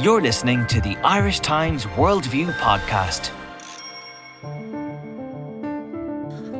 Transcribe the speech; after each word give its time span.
You're 0.00 0.22
listening 0.22 0.66
to 0.68 0.80
the 0.80 0.96
Irish 1.04 1.40
Times 1.40 1.84
Worldview 1.84 2.52
podcast. 2.54 3.30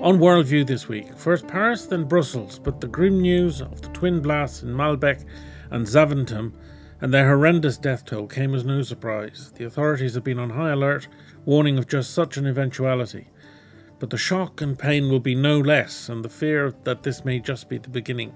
On 0.02 0.18
Worldview 0.18 0.66
this 0.66 0.86
week, 0.86 1.16
first 1.16 1.48
Paris, 1.48 1.86
then 1.86 2.04
Brussels, 2.04 2.58
but 2.58 2.80
the 2.80 2.86
grim 2.86 3.20
news 3.20 3.60
of 3.60 3.80
the 3.80 3.88
twin 3.88 4.20
blasts 4.20 4.62
in 4.62 4.68
Maelbeek 4.68 5.24
and 5.70 5.86
Zaventem 5.86 6.52
and 7.00 7.12
their 7.12 7.26
horrendous 7.26 7.78
death 7.78 8.04
toll 8.04 8.26
came 8.28 8.54
as 8.54 8.64
no 8.64 8.82
surprise. 8.82 9.50
The 9.56 9.64
authorities 9.64 10.14
have 10.14 10.24
been 10.24 10.38
on 10.38 10.50
high 10.50 10.70
alert, 10.70 11.08
warning 11.44 11.78
of 11.78 11.88
just 11.88 12.12
such 12.12 12.36
an 12.36 12.46
eventuality. 12.46 13.28
But 13.98 14.10
the 14.10 14.18
shock 14.18 14.60
and 14.60 14.78
pain 14.78 15.08
will 15.08 15.20
be 15.20 15.34
no 15.34 15.58
less, 15.58 16.08
and 16.08 16.24
the 16.24 16.28
fear 16.28 16.74
that 16.84 17.02
this 17.02 17.24
may 17.24 17.40
just 17.40 17.68
be 17.68 17.78
the 17.78 17.88
beginning. 17.88 18.34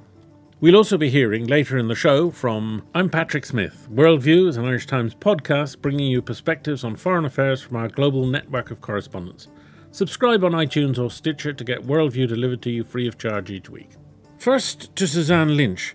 We'll 0.58 0.76
also 0.76 0.96
be 0.96 1.10
hearing 1.10 1.46
later 1.46 1.76
in 1.76 1.88
the 1.88 1.94
show 1.94 2.30
from 2.30 2.82
I'm 2.94 3.10
Patrick 3.10 3.44
Smith. 3.44 3.86
Worldview 3.92 4.48
is 4.48 4.56
an 4.56 4.64
Irish 4.64 4.86
Times 4.86 5.14
podcast 5.14 5.82
bringing 5.82 6.10
you 6.10 6.22
perspectives 6.22 6.82
on 6.82 6.96
foreign 6.96 7.26
affairs 7.26 7.60
from 7.60 7.76
our 7.76 7.88
global 7.88 8.24
network 8.24 8.70
of 8.70 8.80
correspondents. 8.80 9.48
Subscribe 9.90 10.42
on 10.42 10.52
iTunes 10.52 10.98
or 10.98 11.10
Stitcher 11.10 11.52
to 11.52 11.62
get 11.62 11.82
Worldview 11.82 12.28
delivered 12.28 12.62
to 12.62 12.70
you 12.70 12.84
free 12.84 13.06
of 13.06 13.18
charge 13.18 13.50
each 13.50 13.68
week. 13.68 13.90
First 14.38 14.96
to 14.96 15.06
Suzanne 15.06 15.58
Lynch. 15.58 15.94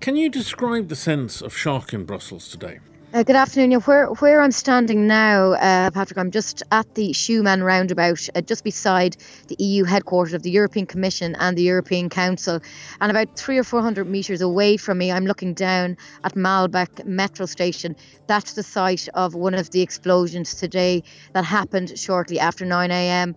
Can 0.00 0.16
you 0.16 0.30
describe 0.30 0.88
the 0.88 0.96
sense 0.96 1.42
of 1.42 1.54
shock 1.54 1.92
in 1.92 2.06
Brussels 2.06 2.48
today? 2.48 2.78
Uh, 3.10 3.22
good 3.22 3.36
afternoon. 3.36 3.70
Yeah, 3.70 3.78
where 3.78 4.08
where 4.08 4.42
I'm 4.42 4.52
standing 4.52 5.06
now, 5.06 5.52
uh, 5.52 5.90
Patrick, 5.90 6.18
I'm 6.18 6.30
just 6.30 6.62
at 6.70 6.94
the 6.94 7.12
Schuman 7.14 7.64
roundabout, 7.64 8.28
uh, 8.34 8.42
just 8.42 8.64
beside 8.64 9.16
the 9.46 9.56
EU 9.58 9.84
headquarters 9.84 10.34
of 10.34 10.42
the 10.42 10.50
European 10.50 10.84
Commission 10.84 11.34
and 11.40 11.56
the 11.56 11.62
European 11.62 12.10
Council, 12.10 12.60
and 13.00 13.10
about 13.10 13.34
three 13.34 13.56
or 13.56 13.64
four 13.64 13.80
hundred 13.80 14.10
meters 14.10 14.42
away 14.42 14.76
from 14.76 14.98
me, 14.98 15.10
I'm 15.10 15.24
looking 15.24 15.54
down 15.54 15.96
at 16.22 16.34
Maelbeek 16.34 17.06
metro 17.06 17.46
station. 17.46 17.96
That's 18.26 18.52
the 18.52 18.62
site 18.62 19.08
of 19.14 19.34
one 19.34 19.54
of 19.54 19.70
the 19.70 19.80
explosions 19.80 20.56
today 20.56 21.02
that 21.32 21.46
happened 21.46 21.98
shortly 21.98 22.38
after 22.38 22.66
9 22.66 22.90
a.m. 22.90 23.36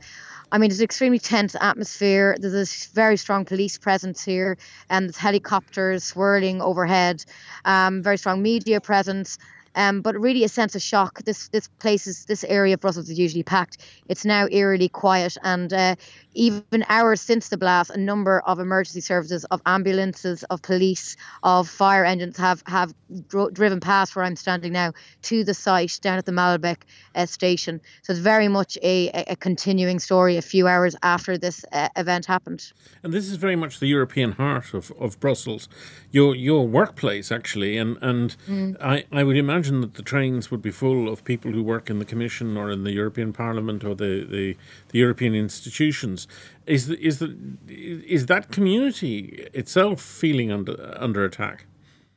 I 0.52 0.58
mean, 0.58 0.70
it's 0.70 0.82
an 0.82 0.84
extremely 0.84 1.20
tense 1.20 1.56
atmosphere. 1.56 2.36
There's 2.38 2.54
a 2.54 2.94
very 2.94 3.16
strong 3.16 3.46
police 3.46 3.78
presence 3.78 4.22
here, 4.22 4.58
and 4.90 5.06
there's 5.06 5.16
helicopters 5.16 6.04
swirling 6.04 6.62
overhead. 6.62 7.24
Um, 7.64 8.04
very 8.04 8.18
strong 8.18 8.42
media 8.42 8.82
presence. 8.82 9.38
Um, 9.76 10.02
but 10.02 10.20
really 10.20 10.44
a 10.44 10.50
sense 10.50 10.76
of 10.76 10.82
shock. 10.82 11.24
This 11.24 11.48
this 11.50 11.68
place 11.80 12.08
is 12.08 12.26
this 12.26 12.44
area 12.44 12.74
of 12.74 12.80
Brussels 12.82 13.10
is 13.10 13.18
usually 13.18 13.44
packed. 13.44 13.78
It's 14.08 14.26
now 14.26 14.48
eerily 14.52 14.90
quiet, 14.90 15.38
and 15.44 15.72
uh, 15.72 15.96
even 16.34 16.86
hours 16.88 17.20
since 17.22 17.50
the 17.50 17.58
blast, 17.58 17.92
a 17.92 17.98
number 17.98 18.42
of 18.42 18.60
emergency 18.60 19.02
services, 19.02 19.44
of 19.46 19.62
ambulances, 19.66 20.44
of 20.44 20.62
police, 20.62 21.18
of 21.44 21.68
fire 21.68 22.06
engines 22.06 22.38
have 22.38 22.64
have 22.68 22.94
dro- 23.28 23.50
driven 23.50 23.80
past 23.80 24.16
where 24.16 24.24
I'm 24.24 24.36
standing 24.36 24.74
now 24.74 24.94
to 25.24 25.44
the 25.44 25.54
site 25.54 26.00
down 26.02 26.18
at 26.18 26.26
the 26.26 26.32
Maelbeek 26.32 26.78
uh, 27.16 27.26
station. 27.26 27.82
So 28.04 28.14
it's 28.14 28.22
very 28.22 28.48
much 28.48 28.78
a, 28.82 29.10
a, 29.28 29.36
continuing 29.36 30.00
story. 30.00 30.38
A 30.38 30.42
few 30.42 30.68
hours 30.68 30.96
after 31.04 31.38
this 31.38 31.66
uh, 31.72 31.90
event 31.96 32.26
happened, 32.26 32.72
and 33.04 33.14
this 33.14 33.30
is 33.30 33.36
very 33.36 33.56
much 33.56 33.80
the 33.80 33.88
European 33.88 34.34
heart 34.34 34.74
of, 34.74 34.92
of 35.00 35.20
Brussels, 35.20 35.68
your 36.12 36.36
your 36.36 36.68
workplace 36.68 37.32
actually, 37.32 37.78
and 37.78 37.98
and 38.02 38.36
mm. 38.48 38.82
I 38.82 39.06
I 39.12 39.24
would 39.24 39.38
imagine 39.38 39.82
that 39.82 39.96
the 39.96 40.04
trains 40.04 40.50
would 40.50 40.62
be 40.62 40.72
full 40.72 41.10
of 41.10 41.24
people 41.26 41.52
who 41.52 41.64
work 41.64 41.90
in 41.90 42.00
the 42.00 42.06
Commission 42.06 42.56
or 42.56 42.72
in 42.72 42.84
the 42.84 42.92
European 42.92 43.34
Parliament 43.34 43.84
or 43.84 43.96
the 43.96 44.26
the, 44.26 44.56
the 44.90 45.00
European 45.00 45.36
institutions 45.36 46.21
is 46.66 46.88
the, 46.88 47.00
is 47.00 47.20
the 47.20 47.36
is 47.68 48.26
that 48.28 48.52
community 48.52 49.48
itself 49.54 50.02
feeling 50.02 50.52
under 50.52 50.96
under 51.00 51.24
attack? 51.26 51.66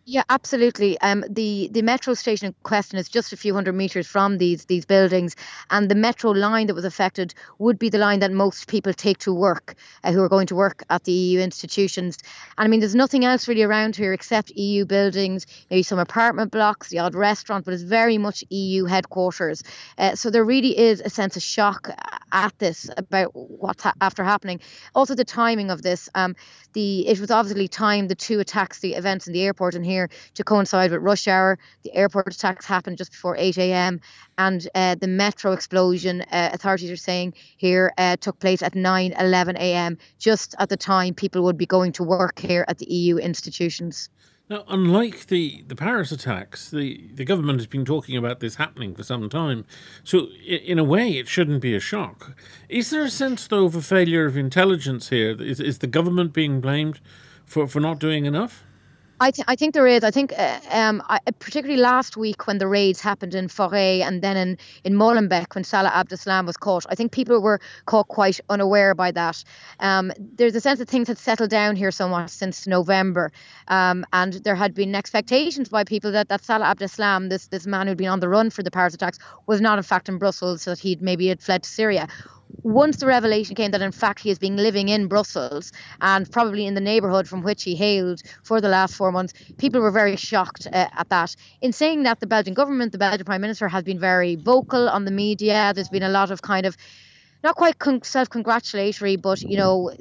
Yeah, 0.07 0.23
absolutely. 0.29 1.01
Um, 1.01 1.25
the 1.31 1.71
the 1.73 1.81
metro 1.81 2.13
station 2.13 2.49
in 2.49 2.55
question 2.63 2.99
is 2.99 3.09
just 3.09 3.33
a 3.33 3.39
few 3.39 3.55
hundred 3.55 3.73
meters 3.73 4.07
from 4.07 4.37
these 4.37 4.67
these 4.67 4.85
buildings, 4.85 5.35
and 5.71 5.91
the 5.91 5.95
metro 5.95 6.33
line 6.33 6.67
that 6.67 6.75
was 6.75 6.85
affected 6.85 7.33
would 7.59 7.79
be 7.79 7.89
the 7.89 7.97
line 7.97 8.21
that 8.21 8.31
most 8.31 8.69
people 8.69 8.93
take 8.93 9.17
to 9.21 9.33
work, 9.33 9.77
uh, 10.03 10.13
who 10.13 10.23
are 10.23 10.29
going 10.29 10.47
to 10.49 10.55
work 10.55 10.83
at 10.91 11.05
the 11.05 11.13
EU 11.13 11.41
institutions. 11.41 12.19
And 12.59 12.67
I 12.67 12.69
mean, 12.69 12.81
there's 12.81 12.95
nothing 12.95 13.25
else 13.25 13.49
really 13.49 13.63
around 13.63 13.97
here 13.97 14.13
except 14.13 14.51
EU 14.51 14.85
buildings, 14.85 15.47
maybe 15.71 15.83
some 15.83 15.99
apartment 15.99 16.53
blocks, 16.53 16.91
the 16.91 16.99
odd 16.99 17.15
restaurant, 17.15 17.65
but 17.65 17.73
it's 17.73 17.83
very 17.83 18.19
much 18.19 18.45
EU 18.51 18.85
headquarters. 18.85 19.63
Uh, 19.97 20.17
so 20.17 20.29
there 20.29 20.45
really 20.45 20.79
is 20.79 21.01
a 21.01 21.09
sense 21.09 21.37
of 21.39 21.43
shock 21.43 21.89
at 22.31 22.59
this 22.59 22.91
about 22.99 23.31
what's 23.35 23.85
ha- 23.85 23.95
after 24.03 24.23
happening. 24.23 24.61
Also, 24.95 25.15
the 25.15 25.25
timing 25.25 25.71
of 25.71 25.81
this. 25.81 26.11
Um, 26.15 26.37
the 26.75 27.07
it 27.07 27.21
was 27.21 27.31
obviously 27.31 27.69
timed 27.69 28.09
the 28.11 28.17
two 28.17 28.41
attacks, 28.41 28.81
the 28.81 28.95
events 28.95 29.29
in 29.29 29.33
the 29.33 29.43
airport 29.45 29.77
and 29.77 29.87
here 29.87 29.94
here 29.95 30.09
to 30.35 30.43
coincide 30.45 30.91
with 30.91 31.03
rush 31.03 31.27
hour. 31.29 31.59
The 31.85 31.95
airport 31.95 32.35
attacks 32.35 32.67
happened 32.67 32.99
just 32.99 33.13
before 33.13 33.37
8 33.37 33.59
a.m. 33.59 34.01
and 34.37 34.61
uh, 34.75 34.95
the 34.97 35.07
metro 35.07 35.53
explosion, 35.53 36.23
uh, 36.33 36.51
authorities 36.53 36.91
are 36.91 37.05
saying 37.11 37.35
here, 37.57 37.93
uh, 37.99 38.17
took 38.17 38.39
place 38.39 38.63
at 38.63 38.75
9 38.75 39.15
11 39.19 39.57
a.m., 39.57 39.99
just 40.19 40.55
at 40.59 40.69
the 40.69 40.77
time 40.77 41.15
people 41.15 41.43
would 41.45 41.59
be 41.65 41.67
going 41.67 41.93
to 41.93 42.03
work 42.03 42.39
here 42.39 42.65
at 42.69 42.79
the 42.79 42.87
EU 42.87 43.17
institutions. 43.19 44.09
Now, 44.51 44.63
unlike 44.69 45.29
the, 45.29 45.65
the 45.67 45.75
Paris 45.75 46.13
attacks, 46.13 46.71
the, 46.71 47.01
the 47.15 47.25
government 47.25 47.61
has 47.61 47.67
been 47.67 47.87
talking 47.87 48.15
about 48.15 48.41
this 48.41 48.57
happening 48.57 48.95
for 48.95 49.03
some 49.03 49.31
time. 49.31 49.65
So, 50.03 50.27
in 50.47 50.79
a 50.79 50.85
way, 50.85 51.13
it 51.13 51.29
shouldn't 51.29 51.63
be 51.63 51.75
a 51.75 51.81
shock. 51.81 52.37
Is 52.69 52.91
there 52.91 53.05
a 53.05 53.11
sense, 53.11 53.47
though, 53.47 53.65
of 53.65 53.75
a 53.75 53.81
failure 53.81 54.27
of 54.27 54.37
intelligence 54.37 55.09
here? 55.09 55.31
Is, 55.41 55.61
is 55.61 55.79
the 55.79 55.87
government 55.87 56.35
being 56.35 56.61
blamed 56.61 57.01
for, 57.47 57.67
for 57.67 57.81
not 57.81 57.99
doing 57.99 58.27
enough? 58.27 58.65
I, 59.21 59.31
th- 59.31 59.45
I 59.49 59.55
think 59.55 59.75
there 59.75 59.87
is. 59.87 60.03
I 60.03 60.11
think, 60.11 60.33
uh, 60.37 60.59
um, 60.71 61.03
I, 61.09 61.21
particularly 61.39 61.81
last 61.81 62.17
week 62.17 62.47
when 62.47 62.59
the 62.59 62.67
raids 62.67 63.01
happened 63.01 63.35
in 63.35 63.49
Forest 63.49 63.75
and 63.75 64.23
then 64.23 64.37
in, 64.37 64.59
in 64.83 64.95
Molenbeek 64.95 65.55
when 65.55 65.65
Salah 65.65 65.91
Abdeslam 65.91 66.47
was 66.47 66.57
caught, 66.57 66.85
I 66.89 66.95
think 66.95 67.13
people 67.13 67.41
were 67.41 67.61
caught 67.87 68.09
quite 68.09 68.41
unaware 68.49 68.95
by 68.95 69.13
that. 69.13 69.43
Um, 69.81 70.13
there's 70.19 70.55
a 70.55 70.61
sense 70.61 70.81
that 70.81 70.89
things 70.89 71.09
had 71.09 71.19
settled 71.19 71.51
down 71.51 71.77
here 71.77 71.91
somewhat 71.91 72.31
since 72.31 72.67
November. 72.67 73.31
Um, 73.69 74.05
and 74.13 74.35
there 74.35 74.57
had 74.57 74.75
been 74.75 74.95
expectations 74.95 75.69
by 75.69 75.85
people 75.85 76.13
that, 76.13 76.29
that 76.29 76.45
Salah 76.45 76.67
Abdeslam, 76.67 77.31
this, 77.31 77.47
this 77.49 77.67
man 77.67 77.87
who'd 77.87 77.99
been 77.99 78.09
on 78.09 78.21
the 78.21 78.29
run 78.29 78.51
for 78.51 78.63
the 78.63 78.71
Paris 78.71 78.95
attacks, 78.95 79.19
was 79.47 79.61
not 79.61 79.79
in 79.79 79.85
fact 79.85 80.09
in 80.09 80.19
Brussels, 80.19 80.65
that 80.65 80.79
he'd 80.79 81.01
maybe 81.01 81.29
had 81.29 81.41
fled 81.41 81.63
to 81.63 81.71
Syria 81.71 82.09
once 82.63 82.97
the 82.99 83.07
revelation 83.07 83.55
came 83.55 83.71
that 83.71 83.83
in 83.83 83.93
fact 83.93 84.21
he 84.21 84.29
has 84.29 84.39
been 84.39 84.57
living 84.57 84.89
in 84.89 85.07
Brussels 85.09 85.73
and 86.01 86.31
probably 86.31 86.67
in 86.67 86.75
the 86.75 86.81
neighbourhood 86.81 87.29
from 87.29 87.43
which 87.43 87.63
he 87.63 87.75
hailed 87.75 88.21
for 88.43 88.61
the 88.61 88.69
last 88.69 88.95
four 88.95 89.13
months, 89.13 89.35
people 89.59 89.81
were 89.81 89.91
very 89.91 90.17
shocked 90.17 90.67
uh, 90.73 90.87
at 90.97 91.09
that. 91.11 91.35
In 91.61 91.73
saying 91.73 92.05
that, 92.05 92.21
the 92.21 92.27
Belgian 92.27 92.55
government, 92.55 92.93
the 92.93 92.99
Belgian 92.99 93.25
Prime 93.25 93.41
Minister, 93.41 93.69
has 93.69 93.83
been 93.83 93.99
very 93.99 94.37
vocal 94.37 94.89
on 94.89 95.05
the 95.05 95.11
media. 95.11 95.73
There's 95.75 95.89
been 95.89 96.03
a 96.03 96.09
lot 96.09 96.31
of 96.31 96.43
kind 96.43 96.67
of 96.67 96.77
not 97.45 97.57
quite 97.57 97.79
con- 97.79 98.03
self-congratulatory, 98.03 99.17
but 99.17 99.43
you 99.43 99.57
know, 99.57 99.93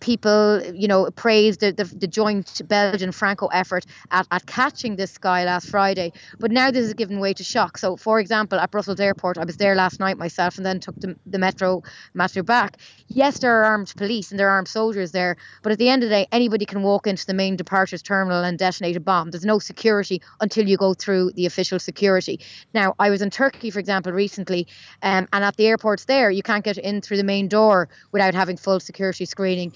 people 0.00 0.62
you 0.74 0.86
know 0.86 1.10
praised 1.16 1.60
the, 1.60 1.72
the, 1.72 1.84
the 1.84 2.06
joint 2.06 2.60
Belgian 2.68 3.10
Franco 3.10 3.46
effort 3.46 3.86
at, 4.10 4.26
at 4.30 4.44
catching 4.46 4.96
this 4.96 5.16
guy 5.16 5.44
last 5.44 5.68
Friday. 5.68 6.12
But 6.38 6.50
now 6.50 6.70
this 6.70 6.84
is 6.84 6.94
giving 6.94 7.18
way 7.18 7.32
to 7.32 7.42
shock. 7.42 7.78
So, 7.78 7.96
for 7.96 8.20
example, 8.20 8.60
at 8.60 8.70
Brussels 8.70 9.00
Airport, 9.00 9.38
I 9.38 9.44
was 9.44 9.56
there 9.56 9.74
last 9.74 9.98
night 9.98 10.18
myself, 10.18 10.58
and 10.58 10.66
then 10.66 10.78
took 10.78 11.00
the, 11.00 11.16
the 11.26 11.38
metro 11.38 11.82
metro 12.12 12.42
back. 12.42 12.76
Yes, 13.08 13.38
there 13.38 13.58
are 13.58 13.64
armed 13.64 13.92
police 13.96 14.30
and 14.30 14.38
there 14.38 14.48
are 14.48 14.56
armed 14.56 14.68
soldiers 14.68 15.10
there, 15.12 15.36
but 15.62 15.72
at 15.72 15.78
the 15.78 15.88
end 15.88 16.02
of 16.02 16.10
the 16.10 16.14
day, 16.14 16.26
anybody 16.30 16.66
can 16.66 16.82
walk 16.82 17.06
into 17.06 17.24
the 17.24 17.34
main 17.34 17.56
departures 17.56 18.02
terminal 18.02 18.44
and 18.44 18.58
detonate 18.58 18.96
a 18.96 19.00
bomb. 19.00 19.30
There's 19.30 19.44
no 19.44 19.58
security 19.58 20.20
until 20.40 20.68
you 20.68 20.76
go 20.76 20.92
through 20.92 21.32
the 21.32 21.46
official 21.46 21.78
security. 21.78 22.40
Now, 22.74 22.94
I 22.98 23.08
was 23.08 23.22
in 23.22 23.30
Turkey, 23.30 23.70
for 23.70 23.78
example, 23.78 24.12
recently, 24.12 24.66
um, 25.02 25.26
and 25.32 25.44
at 25.44 25.56
the 25.56 25.66
airports 25.66 26.04
there, 26.04 26.30
you 26.30 26.42
can't 26.42 26.62
get 26.62 26.76
in 26.89 26.89
through 26.98 27.18
the 27.18 27.30
main 27.34 27.46
door 27.46 27.88
without 28.12 28.34
having 28.34 28.56
full 28.56 28.80
security 28.80 29.26
screening. 29.26 29.72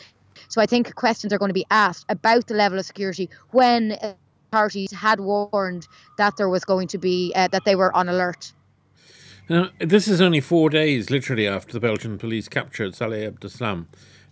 So 0.48 0.60
I 0.60 0.66
think 0.66 0.94
questions 0.94 1.32
are 1.32 1.38
going 1.38 1.50
to 1.50 1.60
be 1.64 1.66
asked 1.70 2.06
about 2.08 2.46
the 2.46 2.54
level 2.54 2.78
of 2.78 2.86
security 2.86 3.28
when 3.50 3.98
parties 4.50 4.92
had 4.92 5.18
warned 5.20 5.86
that 6.16 6.36
there 6.36 6.48
was 6.48 6.64
going 6.64 6.88
to 6.88 6.98
be 6.98 7.32
uh, 7.34 7.48
that 7.48 7.64
they 7.64 7.76
were 7.76 7.94
on 7.94 8.08
alert. 8.08 8.52
Now, 9.48 9.70
this 9.78 10.08
is 10.08 10.20
only 10.20 10.40
four 10.40 10.70
days, 10.70 11.10
literally, 11.10 11.46
after 11.46 11.72
the 11.72 11.80
Belgian 11.80 12.18
police 12.18 12.48
captured 12.48 12.94
Salah 12.94 13.30
Abdeslam, 13.30 13.86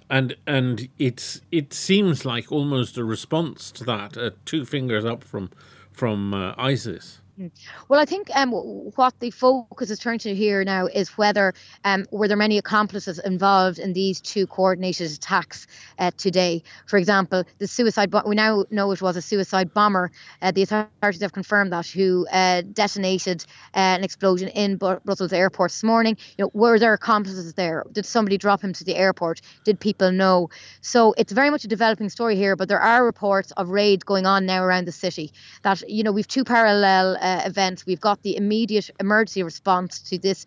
and 0.09 0.37
and 0.47 0.89
it's 0.99 1.41
it 1.51 1.75
seems 1.75 2.25
like 2.25 2.53
almost 2.53 2.97
a 2.97 3.05
response 3.05 3.71
to 3.73 3.85
that, 3.85 4.17
uh, 4.17 4.31
two 4.45 4.65
fingers 4.65 5.05
up 5.05 5.25
from 5.25 5.51
from 5.91 6.33
uh, 6.33 6.55
ISIS. 6.57 7.22
Mm. 7.39 7.51
Well, 7.89 7.99
I 7.99 8.05
think 8.05 8.29
um, 8.37 8.53
what 8.53 9.19
the 9.21 9.31
focus 9.31 9.91
is 9.91 9.99
turned 9.99 10.21
to 10.21 10.35
here 10.35 10.65
now 10.65 10.87
is 10.87 11.17
whether 11.17 11.55
um, 11.83 12.05
were 12.11 12.29
there 12.29 12.37
many 12.37 12.59
accomplices 12.59 13.19
involved 13.19 13.79
in 13.79 13.95
these 13.95 14.21
two 14.21 14.47
coordinated 14.47 15.11
attacks 15.11 15.67
uh, 15.99 16.11
today. 16.19 16.63
For 16.87 16.99
example, 16.99 17.45
the 17.59 17.67
suicide. 17.67 18.11
Bo- 18.11 18.25
we 18.27 18.35
now 18.35 18.67
know 18.71 18.93
it 18.93 19.01
was 19.01 19.17
a 19.17 19.23
suicide 19.23 19.73
bomber. 19.73 20.11
Uh, 20.43 20.51
the 20.51 20.63
authorities 20.63 21.23
have 21.23 21.33
confirmed 21.33 21.73
that 21.73 21.87
who 21.87 22.27
uh, 22.31 22.63
detonated 22.71 23.47
uh, 23.75 23.79
an 23.79 24.05
explosion 24.05 24.49
in 24.49 24.77
Brussels 24.77 25.33
airport 25.33 25.71
this 25.71 25.83
morning. 25.83 26.19
You 26.37 26.45
know, 26.45 26.51
were 26.53 26.79
there 26.79 26.93
accomplices 26.93 27.55
there? 27.55 27.85
Did 27.93 28.05
somebody 28.05 28.37
drop 28.37 28.61
him 28.61 28.75
to 28.75 28.85
the 28.85 28.95
airport? 28.95 29.41
Did 29.65 29.81
people 29.81 30.13
know? 30.13 30.51
So 30.83 31.15
it's 31.17 31.33
very 31.33 31.49
much 31.49 31.65
a 31.65 31.69
developing 31.69 32.11
story 32.11 32.37
here. 32.37 32.57
But 32.57 32.69
there 32.69 32.81
are 32.81 33.03
reports 33.07 33.53
of 33.53 33.71
raids 33.71 34.05
going 34.05 34.27
on 34.27 34.45
now 34.45 34.63
around 34.63 34.87
the 34.87 34.93
city. 34.93 35.33
That 35.63 35.83
you 35.89 36.03
know 36.03 36.13
we've 36.13 36.29
two 36.29 36.45
parallel 36.45 37.17
uh, 37.23 37.43
events. 37.47 37.87
We've 37.87 38.01
got 38.01 38.23
the 38.23 38.37
immediate 38.37 38.91
emergency 39.01 39.43
response 39.43 40.01
to 40.11 40.19
this 40.19 40.45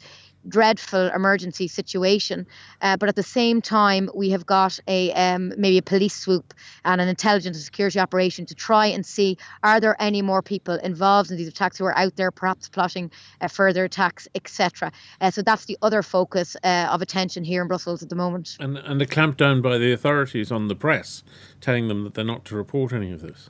dreadful 0.47 1.09
emergency 1.09 1.67
situation. 1.67 2.45
Uh, 2.81 2.97
but 2.97 3.09
at 3.09 3.15
the 3.15 3.23
same 3.23 3.61
time, 3.61 4.09
we 4.13 4.29
have 4.29 4.45
got 4.45 4.79
a 4.87 5.11
um, 5.13 5.53
maybe 5.57 5.77
a 5.77 5.81
police 5.81 6.15
swoop 6.15 6.53
and 6.83 7.01
an 7.01 7.07
intelligence 7.07 7.57
and 7.57 7.63
security 7.63 7.99
operation 7.99 8.45
to 8.45 8.55
try 8.55 8.85
and 8.85 9.05
see 9.05 9.37
are 9.63 9.79
there 9.79 9.95
any 9.99 10.21
more 10.21 10.41
people 10.41 10.75
involved 10.75 11.31
in 11.31 11.37
these 11.37 11.47
attacks 11.47 11.77
who 11.77 11.85
are 11.85 11.97
out 11.97 12.15
there 12.15 12.31
perhaps 12.31 12.69
plotting 12.69 13.11
uh, 13.41 13.47
further 13.47 13.83
attacks, 13.83 14.27
etc. 14.35 14.91
Uh, 15.21 15.31
so 15.31 15.41
that's 15.41 15.65
the 15.65 15.77
other 15.81 16.03
focus 16.03 16.55
uh, 16.63 16.87
of 16.91 17.01
attention 17.01 17.43
here 17.43 17.61
in 17.61 17.67
Brussels 17.67 18.03
at 18.03 18.09
the 18.09 18.15
moment. 18.15 18.57
And 18.59 18.77
and 18.77 19.01
a 19.01 19.05
clampdown 19.05 19.61
by 19.61 19.77
the 19.77 19.91
authorities 19.91 20.51
on 20.51 20.67
the 20.67 20.75
press, 20.75 21.23
telling 21.61 21.87
them 21.87 22.03
that 22.03 22.13
they're 22.13 22.23
not 22.23 22.45
to 22.45 22.55
report 22.55 22.93
any 22.93 23.11
of 23.11 23.21
this. 23.21 23.49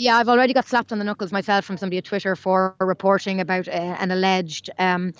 Yeah, 0.00 0.16
I've 0.16 0.30
already 0.30 0.54
got 0.54 0.66
slapped 0.66 0.92
on 0.92 0.98
the 0.98 1.04
knuckles 1.04 1.30
myself 1.30 1.66
from 1.66 1.76
somebody 1.76 1.98
at 1.98 2.06
Twitter 2.06 2.34
for 2.34 2.74
reporting 2.80 3.38
about 3.38 3.68
uh, 3.68 3.72
an 3.72 4.10
alleged 4.10 4.70
um, 4.78 5.12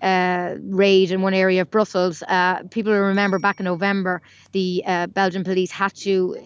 uh, 0.00 0.54
raid 0.62 1.10
in 1.10 1.22
one 1.22 1.34
area 1.34 1.62
of 1.62 1.72
Brussels. 1.72 2.22
Uh, 2.22 2.62
people 2.70 2.92
remember 2.92 3.40
back 3.40 3.58
in 3.58 3.64
November, 3.64 4.22
the 4.52 4.84
uh, 4.86 5.08
Belgian 5.08 5.42
police 5.42 5.72
had 5.72 5.92
to 5.96 6.36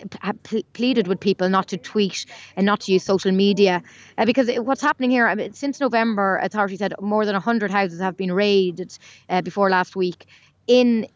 p- 0.43 0.65
pleaded 0.73 1.07
with 1.07 1.21
people 1.21 1.51
not 1.51 1.69
to 1.69 1.77
tweet 1.77 2.25
and 2.57 2.65
not 2.65 2.81
to 2.81 2.93
use 2.95 3.05
social 3.05 3.31
media 3.31 3.83
uh, 4.17 4.25
because 4.25 4.49
it, 4.49 4.65
what's 4.65 4.81
happening 4.81 5.11
here 5.11 5.27
I 5.27 5.35
mean, 5.35 5.53
since 5.53 5.79
November, 5.79 6.39
authorities 6.39 6.79
said 6.79 6.95
more 6.99 7.27
than 7.27 7.35
100 7.35 7.71
houses 7.71 8.01
have 8.01 8.17
been 8.17 8.33
raided 8.33 8.97
uh, 9.29 9.43
before 9.43 9.69
last 9.69 9.97
week 9.97 10.25
in 10.67 11.07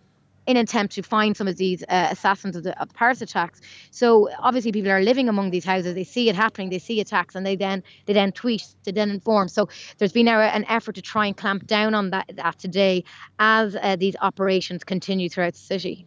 in 0.46 0.56
attempt 0.56 0.94
to 0.94 1.02
find 1.02 1.36
some 1.36 1.48
of 1.48 1.56
these 1.56 1.82
uh, 1.88 2.08
assassins 2.10 2.56
of 2.56 2.62
the 2.62 2.80
of 2.80 2.92
Paris 2.94 3.20
attacks. 3.20 3.60
So 3.90 4.30
obviously 4.38 4.72
people 4.72 4.90
are 4.90 5.02
living 5.02 5.28
among 5.28 5.50
these 5.50 5.64
houses, 5.64 5.94
they 5.94 6.04
see 6.04 6.28
it 6.28 6.36
happening, 6.36 6.70
they 6.70 6.78
see 6.78 7.00
attacks, 7.00 7.34
and 7.34 7.44
they 7.44 7.56
then 7.56 7.82
they 8.06 8.12
then 8.12 8.32
tweet, 8.32 8.66
they 8.84 8.92
then 8.92 9.10
inform. 9.10 9.48
So 9.48 9.68
there's 9.98 10.12
been 10.12 10.26
now 10.26 10.40
an 10.40 10.64
effort 10.68 10.94
to 10.94 11.02
try 11.02 11.26
and 11.26 11.36
clamp 11.36 11.66
down 11.66 11.94
on 11.94 12.10
that, 12.10 12.30
that 12.34 12.58
today 12.58 13.04
as 13.38 13.76
uh, 13.76 13.96
these 13.96 14.16
operations 14.20 14.84
continue 14.84 15.28
throughout 15.28 15.54
the 15.54 15.58
city. 15.58 16.06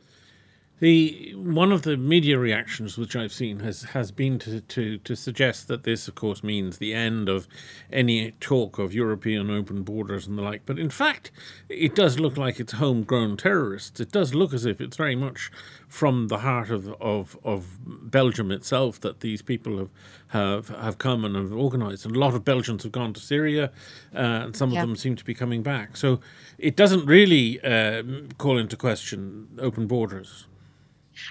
The 0.79 1.33
one 1.35 1.71
of 1.71 1.81
the 1.81 1.97
media 1.97 2.39
reactions 2.39 2.97
which 2.97 3.15
I've 3.15 3.33
seen 3.33 3.59
has, 3.59 3.83
has 3.83 4.11
been 4.11 4.39
to, 4.39 4.61
to, 4.61 4.97
to 4.99 5.15
suggest 5.15 5.67
that 5.67 5.83
this, 5.83 6.07
of 6.07 6.15
course, 6.15 6.43
means 6.43 6.77
the 6.77 6.93
end 6.93 7.27
of 7.27 7.47
any 7.91 8.31
talk 8.39 8.79
of 8.79 8.93
European 8.93 9.49
open 9.49 9.83
borders 9.83 10.25
and 10.25 10.37
the 10.37 10.41
like. 10.41 10.65
But 10.65 10.79
in 10.79 10.89
fact, 10.89 11.31
it 11.67 11.95
does 11.95 12.19
look 12.19 12.37
like 12.37 12.59
it's 12.59 12.73
homegrown 12.73 13.37
terrorists. 13.37 13.99
It 13.99 14.11
does 14.11 14.33
look 14.33 14.53
as 14.53 14.65
if 14.65 14.79
it's 14.79 14.95
very 14.95 15.15
much 15.15 15.51
from 15.87 16.27
the 16.27 16.39
heart 16.39 16.69
of, 16.69 16.93
of, 17.01 17.37
of 17.43 17.79
Belgium 17.85 18.51
itself 18.51 19.01
that 19.01 19.19
these 19.19 19.41
people 19.41 19.77
have, 19.77 19.89
have, 20.27 20.69
have 20.69 20.97
come 20.97 21.25
and 21.25 21.35
have 21.35 21.51
organised. 21.51 22.05
And 22.05 22.15
a 22.15 22.19
lot 22.19 22.35
of 22.35 22.45
Belgians 22.45 22.83
have 22.83 22.91
gone 22.91 23.13
to 23.13 23.19
Syria, 23.19 23.71
uh, 24.15 24.17
and 24.17 24.55
some 24.55 24.71
yeah. 24.71 24.81
of 24.81 24.87
them 24.87 24.95
seem 24.95 25.15
to 25.15 25.25
be 25.25 25.33
coming 25.33 25.61
back. 25.61 25.97
So 25.97 26.21
it 26.57 26.75
doesn't 26.75 27.05
really 27.05 27.59
uh, 27.61 28.03
call 28.37 28.57
into 28.57 28.77
question 28.77 29.47
open 29.59 29.87
borders. 29.87 30.45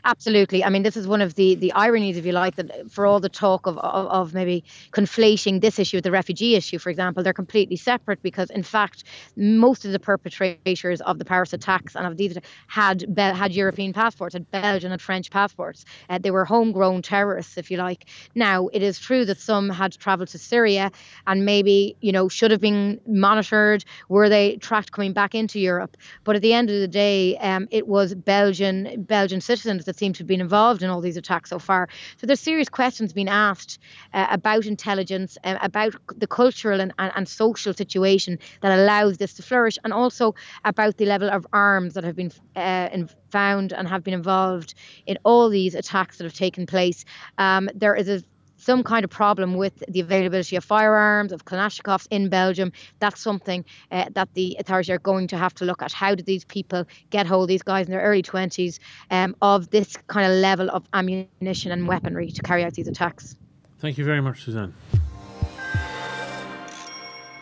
Absolutely. 0.04 0.64
I 0.64 0.68
mean, 0.70 0.82
this 0.82 0.96
is 0.96 1.06
one 1.06 1.20
of 1.20 1.34
the 1.34 1.54
the 1.54 1.72
ironies, 1.72 2.16
if 2.16 2.26
you 2.26 2.32
like, 2.32 2.56
that 2.56 2.90
for 2.90 3.06
all 3.06 3.20
the 3.20 3.28
talk 3.28 3.66
of, 3.66 3.78
of, 3.78 4.06
of 4.06 4.34
maybe 4.34 4.64
conflating 4.92 5.60
this 5.60 5.78
issue 5.78 5.96
with 5.98 6.04
the 6.04 6.10
refugee 6.10 6.54
issue, 6.54 6.78
for 6.78 6.90
example, 6.90 7.22
they're 7.22 7.32
completely 7.32 7.76
separate 7.76 8.22
because, 8.22 8.50
in 8.50 8.62
fact, 8.62 9.04
most 9.36 9.84
of 9.84 9.92
the 9.92 9.98
perpetrators 9.98 11.00
of 11.02 11.18
the 11.18 11.24
Paris 11.24 11.52
attacks 11.52 11.94
and 11.94 12.06
of 12.06 12.16
these 12.16 12.36
had 12.66 13.04
had 13.16 13.52
European 13.52 13.92
passports, 13.92 14.34
had 14.34 14.50
Belgian 14.50 14.92
and 14.92 15.00
French 15.00 15.30
passports. 15.30 15.84
Uh, 16.08 16.18
they 16.18 16.30
were 16.30 16.44
homegrown 16.44 17.02
terrorists, 17.02 17.56
if 17.58 17.70
you 17.70 17.76
like. 17.76 18.06
Now, 18.34 18.68
it 18.68 18.82
is 18.82 18.98
true 18.98 19.24
that 19.26 19.38
some 19.38 19.68
had 19.68 19.92
travelled 19.92 20.28
to 20.28 20.38
Syria 20.38 20.90
and 21.26 21.44
maybe 21.44 21.96
you 22.00 22.12
know 22.12 22.28
should 22.28 22.50
have 22.50 22.60
been 22.60 23.00
monitored. 23.06 23.84
Were 24.08 24.28
they 24.28 24.56
tracked 24.56 24.92
coming 24.92 25.12
back 25.12 25.34
into 25.34 25.58
Europe? 25.60 25.96
But 26.24 26.36
at 26.36 26.42
the 26.42 26.52
end 26.52 26.70
of 26.70 26.80
the 26.80 26.88
day, 26.88 27.36
um, 27.38 27.68
it 27.70 27.86
was 27.88 28.14
Belgian 28.14 29.04
Belgian 29.04 29.40
citizens 29.40 29.77
that 29.84 29.98
seem 29.98 30.12
to 30.14 30.18
have 30.18 30.26
been 30.26 30.40
involved 30.40 30.82
in 30.82 30.90
all 30.90 31.00
these 31.00 31.16
attacks 31.16 31.50
so 31.50 31.58
far. 31.58 31.88
So 32.16 32.26
there's 32.26 32.40
serious 32.40 32.68
questions 32.68 33.12
being 33.12 33.28
asked 33.28 33.78
uh, 34.14 34.26
about 34.30 34.66
intelligence, 34.66 35.38
uh, 35.44 35.58
about 35.60 35.94
the 36.16 36.26
cultural 36.26 36.80
and, 36.80 36.92
and, 36.98 37.12
and, 37.14 37.28
social 37.28 37.74
situation 37.74 38.38
that 38.62 38.76
allows 38.78 39.18
this 39.18 39.34
to 39.34 39.42
flourish, 39.42 39.78
and 39.84 39.92
also 39.92 40.34
about 40.64 40.96
the 40.96 41.06
level 41.06 41.30
of 41.30 41.46
arms 41.52 41.94
that 41.94 42.04
have 42.04 42.16
been 42.16 42.32
uh, 42.56 42.88
in, 42.92 43.08
found 43.30 43.72
and 43.72 43.86
have 43.88 44.02
been 44.02 44.14
involved 44.14 44.74
in 45.06 45.18
all 45.24 45.48
these 45.48 45.74
attacks 45.74 46.18
that 46.18 46.24
have 46.24 46.34
taken 46.34 46.66
place. 46.66 47.04
Um, 47.36 47.68
there 47.74 47.94
is 47.94 48.08
a 48.08 48.22
some 48.58 48.82
kind 48.84 49.04
of 49.04 49.10
problem 49.10 49.54
with 49.54 49.82
the 49.88 50.00
availability 50.00 50.56
of 50.56 50.64
firearms, 50.64 51.32
of 51.32 51.44
Kalashnikovs 51.44 52.06
in 52.10 52.28
Belgium. 52.28 52.72
That's 52.98 53.20
something 53.20 53.64
uh, 53.90 54.06
that 54.12 54.34
the 54.34 54.56
authorities 54.60 54.90
are 54.90 54.98
going 54.98 55.28
to 55.28 55.38
have 55.38 55.54
to 55.54 55.64
look 55.64 55.82
at. 55.82 55.92
How 55.92 56.14
did 56.14 56.26
these 56.26 56.44
people 56.44 56.84
get 57.10 57.26
hold 57.26 57.44
of 57.44 57.48
these 57.48 57.62
guys 57.62 57.86
in 57.86 57.92
their 57.92 58.02
early 58.02 58.22
20s 58.22 58.78
um, 59.10 59.34
of 59.40 59.70
this 59.70 59.96
kind 60.08 60.30
of 60.30 60.38
level 60.38 60.68
of 60.70 60.84
ammunition 60.92 61.72
and 61.72 61.88
weaponry 61.88 62.30
to 62.30 62.42
carry 62.42 62.64
out 62.64 62.74
these 62.74 62.88
attacks? 62.88 63.36
Thank 63.78 63.96
you 63.96 64.04
very 64.04 64.20
much, 64.20 64.44
Suzanne. 64.44 64.74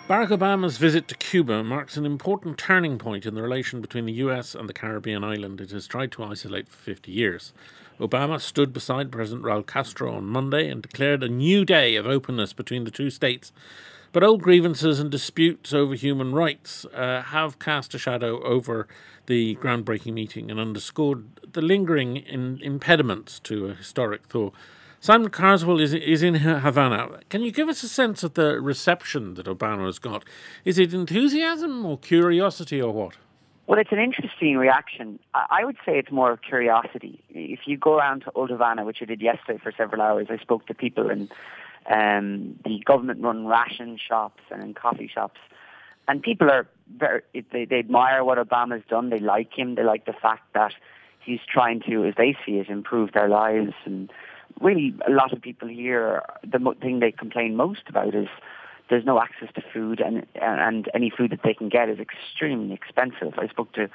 Barack 0.08 0.28
Obama's 0.28 0.78
visit 0.78 1.08
to 1.08 1.16
Cuba 1.16 1.64
marks 1.64 1.96
an 1.96 2.06
important 2.06 2.58
turning 2.58 2.96
point 2.96 3.26
in 3.26 3.34
the 3.34 3.42
relation 3.42 3.80
between 3.80 4.06
the 4.06 4.12
US 4.12 4.54
and 4.54 4.68
the 4.68 4.72
Caribbean 4.72 5.24
island 5.24 5.60
it 5.60 5.72
has 5.72 5.88
tried 5.88 6.12
to 6.12 6.22
isolate 6.22 6.68
for 6.68 6.76
50 6.76 7.10
years. 7.10 7.52
Obama 7.98 8.40
stood 8.40 8.72
beside 8.72 9.10
President 9.10 9.44
Raul 9.44 9.66
Castro 9.66 10.14
on 10.14 10.24
Monday 10.24 10.70
and 10.70 10.80
declared 10.80 11.24
a 11.24 11.28
new 11.28 11.64
day 11.64 11.96
of 11.96 12.06
openness 12.06 12.52
between 12.52 12.84
the 12.84 12.92
two 12.92 13.10
states. 13.10 13.50
But 14.12 14.22
old 14.22 14.42
grievances 14.42 15.00
and 15.00 15.10
disputes 15.10 15.72
over 15.72 15.96
human 15.96 16.32
rights 16.32 16.84
uh, 16.94 17.22
have 17.22 17.58
cast 17.58 17.92
a 17.92 17.98
shadow 17.98 18.40
over 18.44 18.86
the 19.26 19.56
groundbreaking 19.56 20.12
meeting 20.12 20.52
and 20.52 20.60
underscored 20.60 21.24
the 21.52 21.62
lingering 21.62 22.18
in, 22.18 22.60
impediments 22.62 23.40
to 23.40 23.70
a 23.70 23.74
historic 23.74 24.26
thaw. 24.28 24.52
Simon 25.00 25.30
Carswell 25.30 25.80
is, 25.80 25.92
is 25.94 26.22
in 26.22 26.34
Havana. 26.34 27.20
Can 27.28 27.42
you 27.42 27.52
give 27.52 27.68
us 27.68 27.82
a 27.82 27.88
sense 27.88 28.22
of 28.22 28.34
the 28.34 28.60
reception 28.60 29.34
that 29.34 29.46
Obama 29.46 29.86
has 29.86 29.98
got? 29.98 30.24
Is 30.64 30.78
it 30.78 30.94
enthusiasm 30.94 31.84
or 31.84 31.98
curiosity 31.98 32.80
or 32.80 32.92
what? 32.92 33.16
Well, 33.66 33.80
it's 33.80 33.92
an 33.92 33.98
interesting 33.98 34.56
reaction. 34.56 35.18
I 35.34 35.64
would 35.64 35.76
say 35.84 35.98
it's 35.98 36.12
more 36.12 36.36
curiosity. 36.36 37.22
If 37.30 37.60
you 37.66 37.76
go 37.76 37.98
around 37.98 38.20
to 38.20 38.32
Old 38.32 38.50
Havana, 38.50 38.84
which 38.84 38.98
I 39.02 39.06
did 39.06 39.20
yesterday 39.20 39.58
for 39.62 39.72
several 39.76 40.00
hours, 40.02 40.28
I 40.30 40.38
spoke 40.38 40.66
to 40.66 40.74
people 40.74 41.10
in 41.10 41.28
um, 41.92 42.58
the 42.64 42.80
government-run 42.84 43.46
ration 43.46 43.98
shops 43.98 44.42
and 44.52 44.62
in 44.62 44.74
coffee 44.74 45.10
shops, 45.12 45.40
and 46.08 46.22
people 46.22 46.48
are 46.48 46.68
very 46.96 47.22
they, 47.34 47.64
they 47.64 47.80
admire 47.80 48.22
what 48.22 48.38
Obama's 48.38 48.84
done. 48.88 49.10
They 49.10 49.18
like 49.18 49.52
him. 49.52 49.74
They 49.74 49.82
like 49.82 50.06
the 50.06 50.12
fact 50.12 50.52
that 50.54 50.72
he's 51.24 51.40
trying 51.52 51.80
to, 51.88 52.04
as 52.04 52.14
they 52.16 52.36
see 52.46 52.58
it, 52.58 52.68
improve 52.68 53.12
their 53.12 53.28
lives. 53.28 53.72
And 53.84 54.10
really, 54.60 54.94
a 55.06 55.10
lot 55.10 55.32
of 55.32 55.40
people 55.40 55.68
here, 55.68 56.22
the 56.42 56.58
thing 56.80 57.00
they 57.00 57.12
complain 57.12 57.56
most 57.56 57.82
about 57.88 58.14
is 58.14 58.28
there's 58.88 59.04
no 59.04 59.20
access 59.20 59.48
to 59.54 59.62
food, 59.72 60.00
and 60.00 60.26
and 60.40 60.88
any 60.94 61.10
food 61.10 61.32
that 61.32 61.40
they 61.42 61.54
can 61.54 61.68
get 61.68 61.88
is 61.88 61.98
extremely 61.98 62.72
expensive. 62.72 63.34
I 63.38 63.48
spoke 63.48 63.72
to 63.72 63.90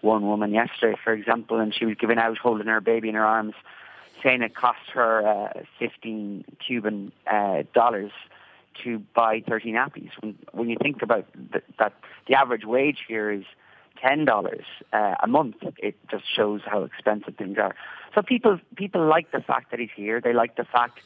one 0.00 0.26
woman 0.26 0.52
yesterday, 0.52 0.98
for 1.02 1.12
example, 1.12 1.58
and 1.58 1.74
she 1.74 1.86
was 1.86 1.96
giving 1.98 2.18
out 2.18 2.36
holding 2.38 2.66
her 2.66 2.80
baby 2.80 3.08
in 3.08 3.14
her 3.14 3.24
arms, 3.24 3.54
saying 4.22 4.42
it 4.42 4.54
cost 4.54 4.90
her 4.92 5.26
uh, 5.26 5.62
15 5.78 6.44
Cuban 6.64 7.10
uh, 7.26 7.62
dollars 7.72 8.12
to 8.82 8.98
buy 9.14 9.42
30 9.48 9.72
nappies. 9.72 10.10
When 10.20 10.36
when 10.52 10.68
you 10.68 10.76
think 10.80 11.02
about 11.02 11.26
th- 11.52 11.64
that, 11.78 11.94
the 12.28 12.34
average 12.34 12.64
wage 12.64 12.98
here 13.08 13.30
is 13.30 13.44
ten 14.04 14.24
dollars 14.24 14.64
uh, 14.92 15.14
a 15.22 15.26
month. 15.26 15.56
It 15.78 15.96
just 16.10 16.24
shows 16.34 16.60
how 16.64 16.82
expensive 16.82 17.36
things 17.36 17.56
are. 17.58 17.74
So 18.14 18.22
people 18.22 18.58
people 18.76 19.06
like 19.06 19.30
the 19.32 19.40
fact 19.40 19.70
that 19.70 19.80
he's 19.80 19.94
here. 19.94 20.20
They 20.20 20.32
like 20.32 20.56
the 20.56 20.64
fact 20.64 21.00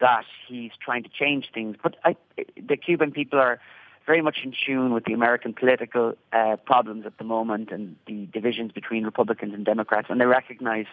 that 0.00 0.24
he's 0.46 0.70
trying 0.80 1.02
to 1.02 1.08
change 1.08 1.50
things. 1.52 1.76
But 1.82 1.96
I, 2.04 2.16
the 2.56 2.76
Cuban 2.76 3.10
people 3.12 3.38
are 3.38 3.60
very 4.06 4.22
much 4.22 4.38
in 4.42 4.54
tune 4.66 4.94
with 4.94 5.04
the 5.04 5.12
American 5.12 5.52
political 5.52 6.14
uh, 6.32 6.56
problems 6.64 7.04
at 7.04 7.18
the 7.18 7.24
moment 7.24 7.70
and 7.70 7.96
the 8.06 8.26
divisions 8.32 8.72
between 8.72 9.04
Republicans 9.04 9.52
and 9.52 9.66
Democrats, 9.66 10.06
and 10.08 10.20
they 10.20 10.24
recognize 10.24 10.86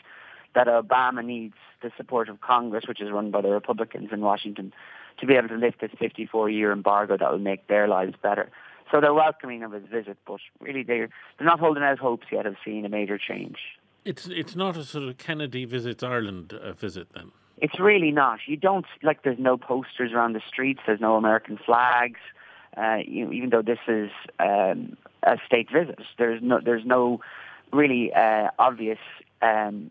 that 0.54 0.68
Obama 0.68 1.24
needs 1.24 1.56
the 1.82 1.92
support 1.96 2.28
of 2.30 2.42
Congress, 2.42 2.86
which 2.88 3.02
is 3.02 3.12
run 3.12 3.32
by 3.32 3.42
the 3.42 3.50
Republicans 3.50 4.10
in 4.12 4.22
Washington, 4.22 4.74
to 5.20 5.26
be 5.26 5.36
able 5.36 5.48
to 5.48 5.56
lift 5.56 5.80
this 5.80 5.92
54-year 5.92 6.72
embargo 6.72 7.16
that 7.16 7.32
will 7.32 7.40
make 7.40 7.68
their 7.68 7.88
lives 7.88 8.16
better. 8.22 8.50
So 8.92 9.02
they're 9.02 9.14
welcoming 9.14 9.64
of 9.64 9.72
his 9.72 9.84
visit, 9.86 10.18
but 10.28 10.40
really 10.60 10.84
they're 10.84 11.10
they're 11.38 11.48
not 11.48 11.60
holding 11.60 11.84
out 11.84 12.00
hopes 12.00 12.28
yet 12.32 12.46
of 12.46 12.56
seeing 12.64 12.86
a 12.86 12.90
major 12.90 13.18
change. 13.18 13.58
It's 14.04 14.28
it's 14.28 14.56
not 14.56 14.78
a 14.78 14.84
sort 14.84 15.06
of 15.06 15.18
Kennedy 15.18 15.66
visits 15.66 16.04
Ireland 16.04 16.54
uh, 16.54 16.74
visit 16.74 17.08
then. 17.14 17.32
It's 17.58 17.80
really 17.80 18.12
not. 18.12 18.40
You 18.48 18.58
don't 18.58 18.86
like. 19.02 19.24
There's 19.24 19.40
no 19.40 19.58
posters 19.58 20.12
around 20.14 20.34
the 20.34 20.42
streets. 20.48 20.82
There's 20.86 21.00
no 21.00 21.16
American 21.16 21.58
flags. 21.58 22.20
Uh, 22.78 22.98
you, 23.06 23.32
even 23.32 23.50
though 23.50 23.62
this 23.62 23.80
is 23.88 24.12
um, 24.40 24.98
a 25.24 25.38
state 25.46 25.72
visit, 25.72 26.00
there's 26.18 26.42
no 26.44 26.60
there's 26.64 26.86
no 26.86 27.22
really 27.72 28.14
uh, 28.14 28.50
obvious 28.60 29.00
um, 29.42 29.90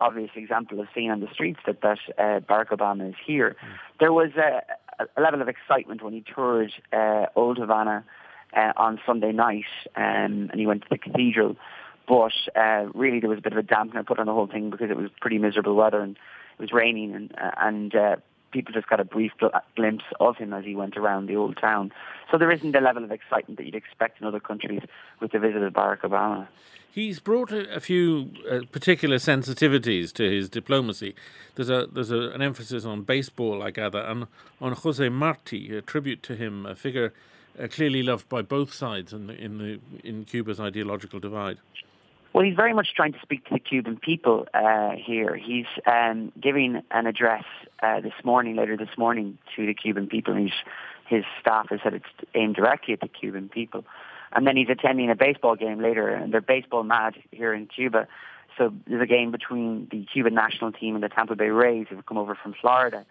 obvious 0.00 0.30
example 0.34 0.80
of 0.80 0.86
seeing 0.94 1.10
on 1.10 1.20
the 1.20 1.28
streets 1.32 1.60
that 1.66 1.80
that 1.82 1.98
uh, 2.18 2.40
Barack 2.40 2.68
Obama 2.68 3.08
is 3.08 3.14
here. 3.26 3.56
Mm. 3.62 3.68
There 4.00 4.12
was 4.12 4.30
a, 4.36 4.62
a 5.16 5.20
level 5.20 5.42
of 5.42 5.48
excitement 5.48 6.02
when 6.02 6.12
he 6.12 6.22
toured 6.34 6.72
uh, 6.92 7.26
Old 7.34 7.58
Havana 7.58 8.04
uh, 8.56 8.72
on 8.76 9.00
Sunday 9.06 9.32
night, 9.32 9.64
um, 9.96 10.48
and 10.50 10.54
he 10.54 10.66
went 10.66 10.82
to 10.82 10.88
the 10.90 10.98
cathedral. 10.98 11.56
But 12.06 12.32
uh, 12.54 12.86
really, 12.94 13.20
there 13.20 13.30
was 13.30 13.38
a 13.38 13.42
bit 13.42 13.52
of 13.52 13.58
a 13.58 13.62
dampener 13.62 14.06
put 14.06 14.18
on 14.18 14.26
the 14.26 14.32
whole 14.32 14.46
thing 14.46 14.70
because 14.70 14.90
it 14.90 14.96
was 14.96 15.10
pretty 15.20 15.38
miserable 15.38 15.74
weather 15.74 16.00
and 16.00 16.16
it 16.58 16.62
was 16.62 16.72
raining, 16.72 17.14
and 17.14 17.34
uh, 17.36 17.50
and 17.58 17.94
uh, 17.94 18.16
people 18.54 18.72
just 18.72 18.86
got 18.86 19.00
a 19.00 19.04
brief 19.04 19.32
gl- 19.40 19.60
glimpse 19.76 20.04
of 20.20 20.36
him 20.36 20.54
as 20.54 20.64
he 20.64 20.74
went 20.74 20.96
around 20.96 21.26
the 21.26 21.36
old 21.36 21.58
town. 21.58 21.92
So 22.30 22.38
there 22.38 22.50
isn't 22.50 22.72
the 22.72 22.80
level 22.80 23.04
of 23.04 23.10
excitement 23.10 23.58
that 23.58 23.66
you'd 23.66 23.74
expect 23.74 24.20
in 24.20 24.26
other 24.26 24.40
countries 24.40 24.80
with 25.20 25.32
the 25.32 25.38
visit 25.38 25.62
of 25.62 25.72
Barack 25.72 26.00
Obama. 26.00 26.48
He's 26.90 27.18
brought 27.18 27.50
a, 27.50 27.74
a 27.74 27.80
few 27.80 28.30
uh, 28.50 28.60
particular 28.70 29.16
sensitivities 29.16 30.12
to 30.14 30.30
his 30.30 30.48
diplomacy. 30.48 31.14
There's 31.56 31.68
a 31.68 31.88
there's 31.92 32.12
a, 32.12 32.30
an 32.30 32.40
emphasis 32.40 32.84
on 32.84 33.02
baseball, 33.02 33.62
I 33.62 33.72
gather, 33.72 33.98
and 33.98 34.28
on 34.60 34.72
Jose 34.72 35.08
Marti, 35.08 35.76
a 35.76 35.82
tribute 35.82 36.22
to 36.22 36.36
him, 36.36 36.64
a 36.64 36.76
figure 36.76 37.12
uh, 37.60 37.66
clearly 37.66 38.02
loved 38.02 38.28
by 38.28 38.42
both 38.42 38.72
sides 38.72 39.12
in 39.12 39.26
the, 39.26 39.34
in 39.34 39.58
the 39.58 39.80
in 40.04 40.24
Cuba's 40.24 40.60
ideological 40.60 41.18
divide. 41.18 41.58
Well, 42.34 42.44
he's 42.44 42.56
very 42.56 42.74
much 42.74 42.88
trying 42.96 43.12
to 43.12 43.20
speak 43.22 43.44
to 43.44 43.54
the 43.54 43.60
Cuban 43.60 43.96
people 43.96 44.48
uh, 44.52 44.90
here. 44.96 45.36
He's 45.36 45.66
um, 45.86 46.32
giving 46.40 46.82
an 46.90 47.06
address 47.06 47.44
uh, 47.80 48.00
this 48.00 48.12
morning, 48.24 48.56
later 48.56 48.76
this 48.76 48.98
morning, 48.98 49.38
to 49.54 49.64
the 49.64 49.72
Cuban 49.72 50.08
people. 50.08 50.34
He's, 50.34 50.50
his 51.06 51.22
staff 51.40 51.68
has 51.70 51.78
said 51.84 51.94
it's 51.94 52.28
aimed 52.34 52.56
directly 52.56 52.92
at 52.92 53.00
the 53.00 53.06
Cuban 53.06 53.48
people. 53.48 53.84
And 54.32 54.48
then 54.48 54.56
he's 54.56 54.68
attending 54.68 55.10
a 55.10 55.14
baseball 55.14 55.54
game 55.54 55.80
later, 55.80 56.08
and 56.08 56.34
they're 56.34 56.40
baseball 56.40 56.82
mad 56.82 57.14
here 57.30 57.54
in 57.54 57.66
Cuba. 57.68 58.08
So 58.58 58.74
there's 58.88 59.02
a 59.02 59.06
game 59.06 59.30
between 59.30 59.86
the 59.92 60.04
Cuban 60.12 60.34
national 60.34 60.72
team 60.72 60.96
and 60.96 61.04
the 61.04 61.10
Tampa 61.10 61.36
Bay 61.36 61.50
Rays 61.50 61.86
who've 61.88 62.04
come 62.04 62.18
over 62.18 62.34
from 62.34 62.52
Florida. 62.60 63.06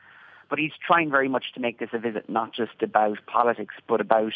But 0.50 0.60
he's 0.60 0.74
trying 0.86 1.10
very 1.10 1.30
much 1.30 1.54
to 1.54 1.62
make 1.62 1.80
this 1.80 1.90
a 1.94 1.98
visit 1.98 2.28
not 2.28 2.52
just 2.52 2.82
about 2.82 3.20
politics, 3.26 3.76
but 3.88 4.02
about 4.02 4.34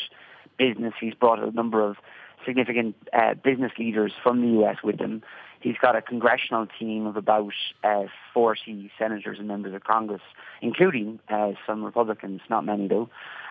business. 0.58 0.94
He's 0.98 1.13
brought 1.13 1.44
a 1.44 1.51
number 1.51 1.84
of 1.84 1.98
significant 2.46 2.96
uh, 3.13 3.34
business 3.34 3.72
leaders 3.77 4.13
from 4.24 4.41
the 4.41 4.63
US 4.63 4.77
with 4.84 5.00
him. 5.00 5.24
He's 5.60 5.77
got 5.82 5.96
a 5.96 6.01
congressional 6.01 6.67
team 6.79 7.08
of 7.08 7.17
about 7.17 7.53
uh, 7.84 8.03
40 8.34 8.91
senators 8.98 9.38
and 9.39 9.48
members 9.48 9.74
of 9.74 9.84
Congress, 9.84 10.22
including 10.62 11.20
uh, 11.29 11.53
some 11.65 11.84
Republicans, 11.84 12.41
not 12.50 12.63
many 12.63 12.88
though. 12.88 13.10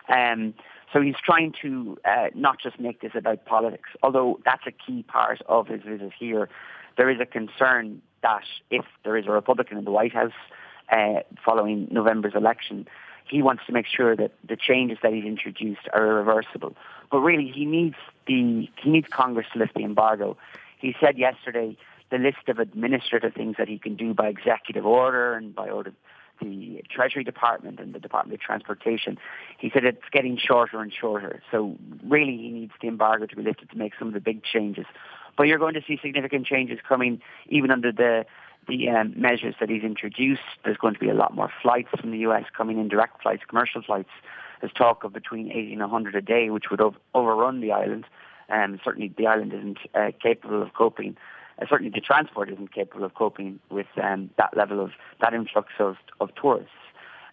Um, 0.08 0.54
so 0.92 1.00
he's 1.00 1.16
trying 1.24 1.52
to 1.62 1.98
uh, 2.04 2.28
not 2.34 2.60
just 2.60 2.78
make 2.78 3.00
this 3.00 3.12
about 3.14 3.44
politics, 3.44 3.90
although 4.02 4.38
that's 4.44 4.62
a 4.66 4.72
key 4.72 5.02
part 5.02 5.42
of 5.48 5.66
his 5.66 5.82
visit 5.82 6.12
here. 6.16 6.48
There 6.96 7.10
is 7.10 7.18
a 7.20 7.26
concern 7.26 8.00
that 8.22 8.44
if 8.70 8.84
there 9.04 9.16
is 9.16 9.26
a 9.26 9.30
Republican 9.30 9.78
in 9.78 9.84
the 9.84 9.90
White 9.90 10.12
House 10.12 10.32
uh, 10.90 11.20
following 11.44 11.88
November's 11.90 12.34
election, 12.34 12.86
he 13.28 13.42
wants 13.42 13.62
to 13.66 13.72
make 13.72 13.86
sure 13.86 14.16
that 14.16 14.32
the 14.46 14.56
changes 14.56 14.98
that 15.02 15.12
he's 15.12 15.24
introduced 15.24 15.88
are 15.92 16.06
irreversible. 16.06 16.74
But 17.10 17.18
really, 17.18 17.50
he 17.54 17.64
needs 17.64 17.96
the 18.26 18.68
he 18.82 18.90
needs 18.90 19.08
Congress 19.08 19.46
to 19.52 19.58
lift 19.58 19.74
the 19.74 19.84
embargo. 19.84 20.36
He 20.78 20.94
said 21.00 21.18
yesterday 21.18 21.76
the 22.10 22.18
list 22.18 22.48
of 22.48 22.58
administrative 22.58 23.34
things 23.34 23.56
that 23.58 23.68
he 23.68 23.78
can 23.78 23.96
do 23.96 24.14
by 24.14 24.28
executive 24.28 24.86
order 24.86 25.34
and 25.34 25.54
by 25.54 25.68
order 25.68 25.92
the 26.40 26.82
Treasury 26.90 27.24
Department 27.24 27.80
and 27.80 27.94
the 27.94 27.98
Department 27.98 28.34
of 28.34 28.40
Transportation. 28.40 29.18
He 29.58 29.70
said 29.70 29.84
it's 29.84 30.02
getting 30.12 30.36
shorter 30.36 30.80
and 30.80 30.92
shorter. 30.92 31.42
So 31.50 31.76
really, 32.04 32.36
he 32.36 32.50
needs 32.50 32.72
the 32.80 32.88
embargo 32.88 33.26
to 33.26 33.36
be 33.36 33.42
lifted 33.42 33.70
to 33.70 33.78
make 33.78 33.94
some 33.98 34.08
of 34.08 34.14
the 34.14 34.20
big 34.20 34.42
changes. 34.44 34.86
But 35.36 35.44
you're 35.44 35.58
going 35.58 35.74
to 35.74 35.82
see 35.86 35.98
significant 36.00 36.46
changes 36.46 36.78
coming 36.86 37.20
even 37.48 37.70
under 37.70 37.92
the 37.92 38.26
the 38.68 38.88
um, 38.88 39.12
measures 39.16 39.54
that 39.60 39.68
he's 39.68 39.82
introduced. 39.82 40.42
There's 40.64 40.76
going 40.76 40.94
to 40.94 41.00
be 41.00 41.08
a 41.08 41.14
lot 41.14 41.34
more 41.34 41.50
flights 41.62 41.88
from 42.00 42.10
the 42.10 42.18
US 42.18 42.44
coming 42.56 42.78
in, 42.78 42.88
direct 42.88 43.22
flights, 43.22 43.42
commercial 43.48 43.82
flights. 43.82 44.10
There's 44.60 44.72
talk 44.72 45.04
of 45.04 45.12
between 45.12 45.50
80 45.50 45.72
and 45.72 45.80
100 45.80 46.14
a 46.14 46.22
day, 46.22 46.50
which 46.50 46.70
would 46.70 46.80
ov- 46.80 46.98
overrun 47.14 47.60
the 47.60 47.72
island. 47.72 48.06
Um, 48.48 48.80
certainly, 48.84 49.12
the 49.16 49.26
island 49.26 49.52
isn't 49.52 49.78
uh, 49.94 50.12
capable 50.22 50.62
of 50.62 50.72
coping. 50.74 51.16
Uh, 51.60 51.66
certainly, 51.68 51.90
the 51.94 52.00
transport 52.00 52.50
isn't 52.50 52.72
capable 52.72 53.04
of 53.04 53.14
coping 53.14 53.60
with 53.70 53.86
um, 54.02 54.30
that 54.38 54.56
level 54.56 54.80
of 54.80 54.92
that 55.20 55.34
influx 55.34 55.72
of, 55.78 55.96
of 56.20 56.30
tourists. 56.34 56.70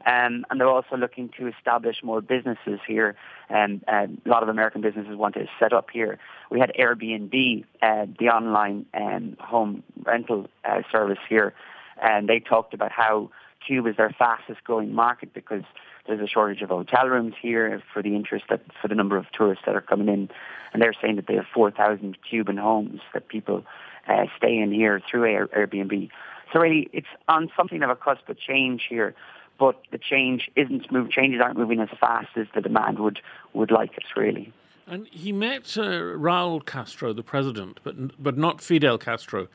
Um, 0.05 0.45
and 0.49 0.59
they're 0.59 0.67
also 0.67 0.97
looking 0.97 1.29
to 1.37 1.47
establish 1.47 2.03
more 2.03 2.21
businesses 2.21 2.79
here. 2.85 3.15
And 3.49 3.83
um, 3.87 4.21
a 4.25 4.29
lot 4.29 4.43
of 4.43 4.49
American 4.49 4.81
businesses 4.81 5.15
want 5.15 5.35
to 5.35 5.47
set 5.59 5.71
up 5.71 5.89
here. 5.91 6.19
We 6.49 6.59
had 6.59 6.73
Airbnb, 6.77 7.63
uh, 7.81 8.05
the 8.19 8.29
online 8.29 8.85
um, 8.93 9.37
home 9.39 9.83
rental 10.03 10.47
uh, 10.65 10.81
service 10.91 11.19
here, 11.29 11.53
and 12.01 12.27
they 12.27 12.39
talked 12.39 12.73
about 12.73 12.91
how 12.91 13.29
Cuba 13.65 13.89
is 13.89 13.97
their 13.97 14.13
fastest 14.17 14.63
growing 14.63 14.93
market 14.93 15.33
because 15.33 15.63
there's 16.05 16.19
a 16.19 16.27
shortage 16.27 16.61
of 16.61 16.69
hotel 16.69 17.07
rooms 17.07 17.33
here 17.41 17.81
for 17.93 18.01
the 18.01 18.15
interest 18.15 18.45
that 18.49 18.61
for 18.81 18.89
the 18.89 18.95
number 18.95 19.15
of 19.15 19.25
tourists 19.31 19.63
that 19.65 19.75
are 19.75 19.81
coming 19.81 20.09
in, 20.09 20.29
and 20.73 20.81
they're 20.81 20.93
saying 21.01 21.15
that 21.15 21.27
they 21.27 21.35
have 21.35 21.45
4,000 21.53 22.17
Cuban 22.29 22.57
homes 22.57 22.99
that 23.13 23.29
people 23.29 23.63
uh, 24.07 24.25
stay 24.37 24.57
in 24.57 24.73
here 24.73 25.01
through 25.09 25.31
Air- 25.31 25.47
Airbnb. 25.47 26.09
So 26.51 26.59
really, 26.59 26.89
it's 26.91 27.07
on 27.27 27.49
something 27.55 27.81
of 27.83 27.89
a 27.89 27.95
cusp 27.95 28.27
of 28.27 28.37
change 28.37 28.85
here 28.89 29.15
but 29.59 29.81
the 29.91 29.97
change 29.97 30.49
isn't 30.55 30.91
move. 30.91 31.11
Changes 31.11 31.41
aren't 31.41 31.57
moving 31.57 31.79
as 31.79 31.89
fast 31.99 32.29
as 32.35 32.47
the 32.55 32.61
demand 32.61 32.99
would 32.99 33.19
would 33.53 33.71
like 33.71 33.97
it 33.97 34.03
really. 34.15 34.51
And 34.85 35.07
he 35.07 35.31
met 35.31 35.77
uh, 35.77 35.81
Raul 35.81 36.65
Castro, 36.65 37.13
the 37.13 37.23
president, 37.23 37.79
but 37.83 38.21
but 38.21 38.37
not 38.37 38.61
Fidel 38.61 38.97
Castro. 38.97 39.47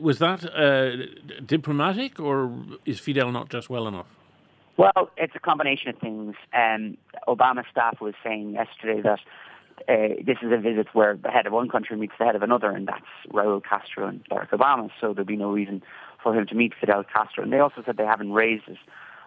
Was 0.00 0.18
that 0.18 0.44
uh, 0.44 1.42
diplomatic, 1.44 2.20
or 2.20 2.52
is 2.86 3.00
Fidel 3.00 3.32
not 3.32 3.50
just 3.50 3.68
well 3.68 3.86
enough? 3.86 4.06
Well, 4.78 5.10
it's 5.16 5.34
a 5.36 5.40
combination 5.40 5.90
of 5.90 5.98
things. 5.98 6.34
Um, 6.54 6.96
Obama 7.28 7.64
staff 7.70 8.00
was 8.00 8.14
saying 8.24 8.52
yesterday 8.52 9.02
that 9.02 9.20
uh, 9.88 10.22
this 10.24 10.38
is 10.42 10.50
a 10.52 10.56
visit 10.56 10.86
where 10.94 11.16
the 11.16 11.30
head 11.30 11.46
of 11.46 11.52
one 11.52 11.68
country 11.68 11.96
meets 11.96 12.14
the 12.18 12.24
head 12.24 12.36
of 12.36 12.42
another, 12.42 12.70
and 12.70 12.88
that's 12.88 13.04
Raul 13.30 13.62
Castro 13.62 14.06
and 14.06 14.24
Barack 14.30 14.50
Obama. 14.50 14.90
So 15.00 15.12
there'll 15.12 15.26
be 15.26 15.36
no 15.36 15.52
reason 15.52 15.82
for 16.22 16.34
him 16.34 16.46
to 16.46 16.54
meet 16.54 16.72
Fidel 16.78 17.04
Castro. 17.04 17.42
And 17.42 17.52
they 17.52 17.58
also 17.58 17.82
said 17.84 17.96
they 17.96 18.06
haven't 18.06 18.32
raised 18.32 18.68
it 18.68 18.78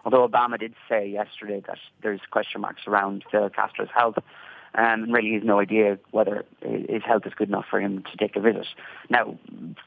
although 0.06 0.26
Obama 0.26 0.58
did 0.58 0.72
say 0.88 1.06
yesterday 1.06 1.60
that 1.66 1.78
there's 2.00 2.20
question 2.30 2.60
marks 2.60 2.82
around 2.86 3.24
Fidel 3.28 3.50
Castro's 3.50 3.88
health, 3.92 4.14
um, 4.76 5.02
and 5.02 5.12
really 5.12 5.34
has 5.34 5.42
no 5.42 5.58
idea 5.58 5.98
whether 6.12 6.44
his 6.62 7.02
health 7.04 7.26
is 7.26 7.32
good 7.34 7.48
enough 7.48 7.64
for 7.68 7.80
him 7.80 8.04
to 8.04 8.16
take 8.16 8.36
a 8.36 8.40
visit. 8.40 8.66
Now, 9.10 9.36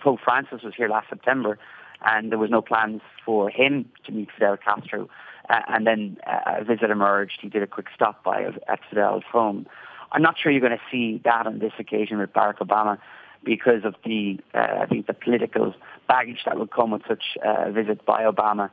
Pope 0.02 0.20
Francis 0.22 0.62
was 0.62 0.74
here 0.76 0.90
last 0.90 1.08
September, 1.10 1.58
and 2.06 2.32
there 2.32 2.38
was 2.38 2.50
no 2.50 2.62
plans 2.62 3.02
for 3.26 3.50
him 3.50 3.90
to 4.06 4.12
meet 4.12 4.28
Fidel 4.38 4.58
Castro. 4.58 5.10
Uh, 5.50 5.62
and 5.70 5.88
then 5.88 6.18
uh, 6.28 6.58
a 6.60 6.64
visit 6.64 6.92
emerged. 6.92 7.40
He 7.42 7.50
did 7.50 7.64
a 7.64 7.68
quick 7.68 7.88
stop 7.96 8.24
by 8.24 8.44
at 8.44 8.80
Fidel's 8.92 9.24
home. 9.32 9.66
I'm 10.12 10.22
not 10.22 10.36
sure 10.38 10.52
you're 10.52 10.62
going 10.62 10.78
to 10.78 10.92
see 10.92 11.22
that 11.24 11.48
on 11.48 11.58
this 11.58 11.74
occasion 11.80 12.20
with 12.20 12.34
Barack 12.34 12.58
Obama 12.58 13.00
because 13.44 13.84
of 13.84 13.96
the, 14.06 14.38
uh, 14.54 14.82
I 14.82 14.86
think, 14.86 15.08
the 15.08 15.14
political 15.14 15.74
baggage 16.08 16.42
that 16.46 16.60
would 16.60 16.72
come 16.72 16.92
with 16.92 17.04
such 17.08 17.24
a 17.44 17.72
visit 17.72 18.06
by 18.06 18.24
Obama 18.24 18.70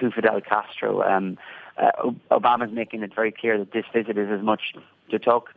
to 0.00 0.10
Fidel 0.10 0.40
Castro. 0.40 1.02
Um, 1.02 1.38
uh, 1.76 2.10
Obama's 2.30 2.72
making 2.72 3.02
it 3.02 3.14
very 3.14 3.32
clear 3.32 3.58
that 3.58 3.72
this 3.72 3.84
visit 3.92 4.16
is 4.16 4.28
as 4.30 4.42
much 4.44 4.74
to 5.10 5.18
talk 5.18 5.50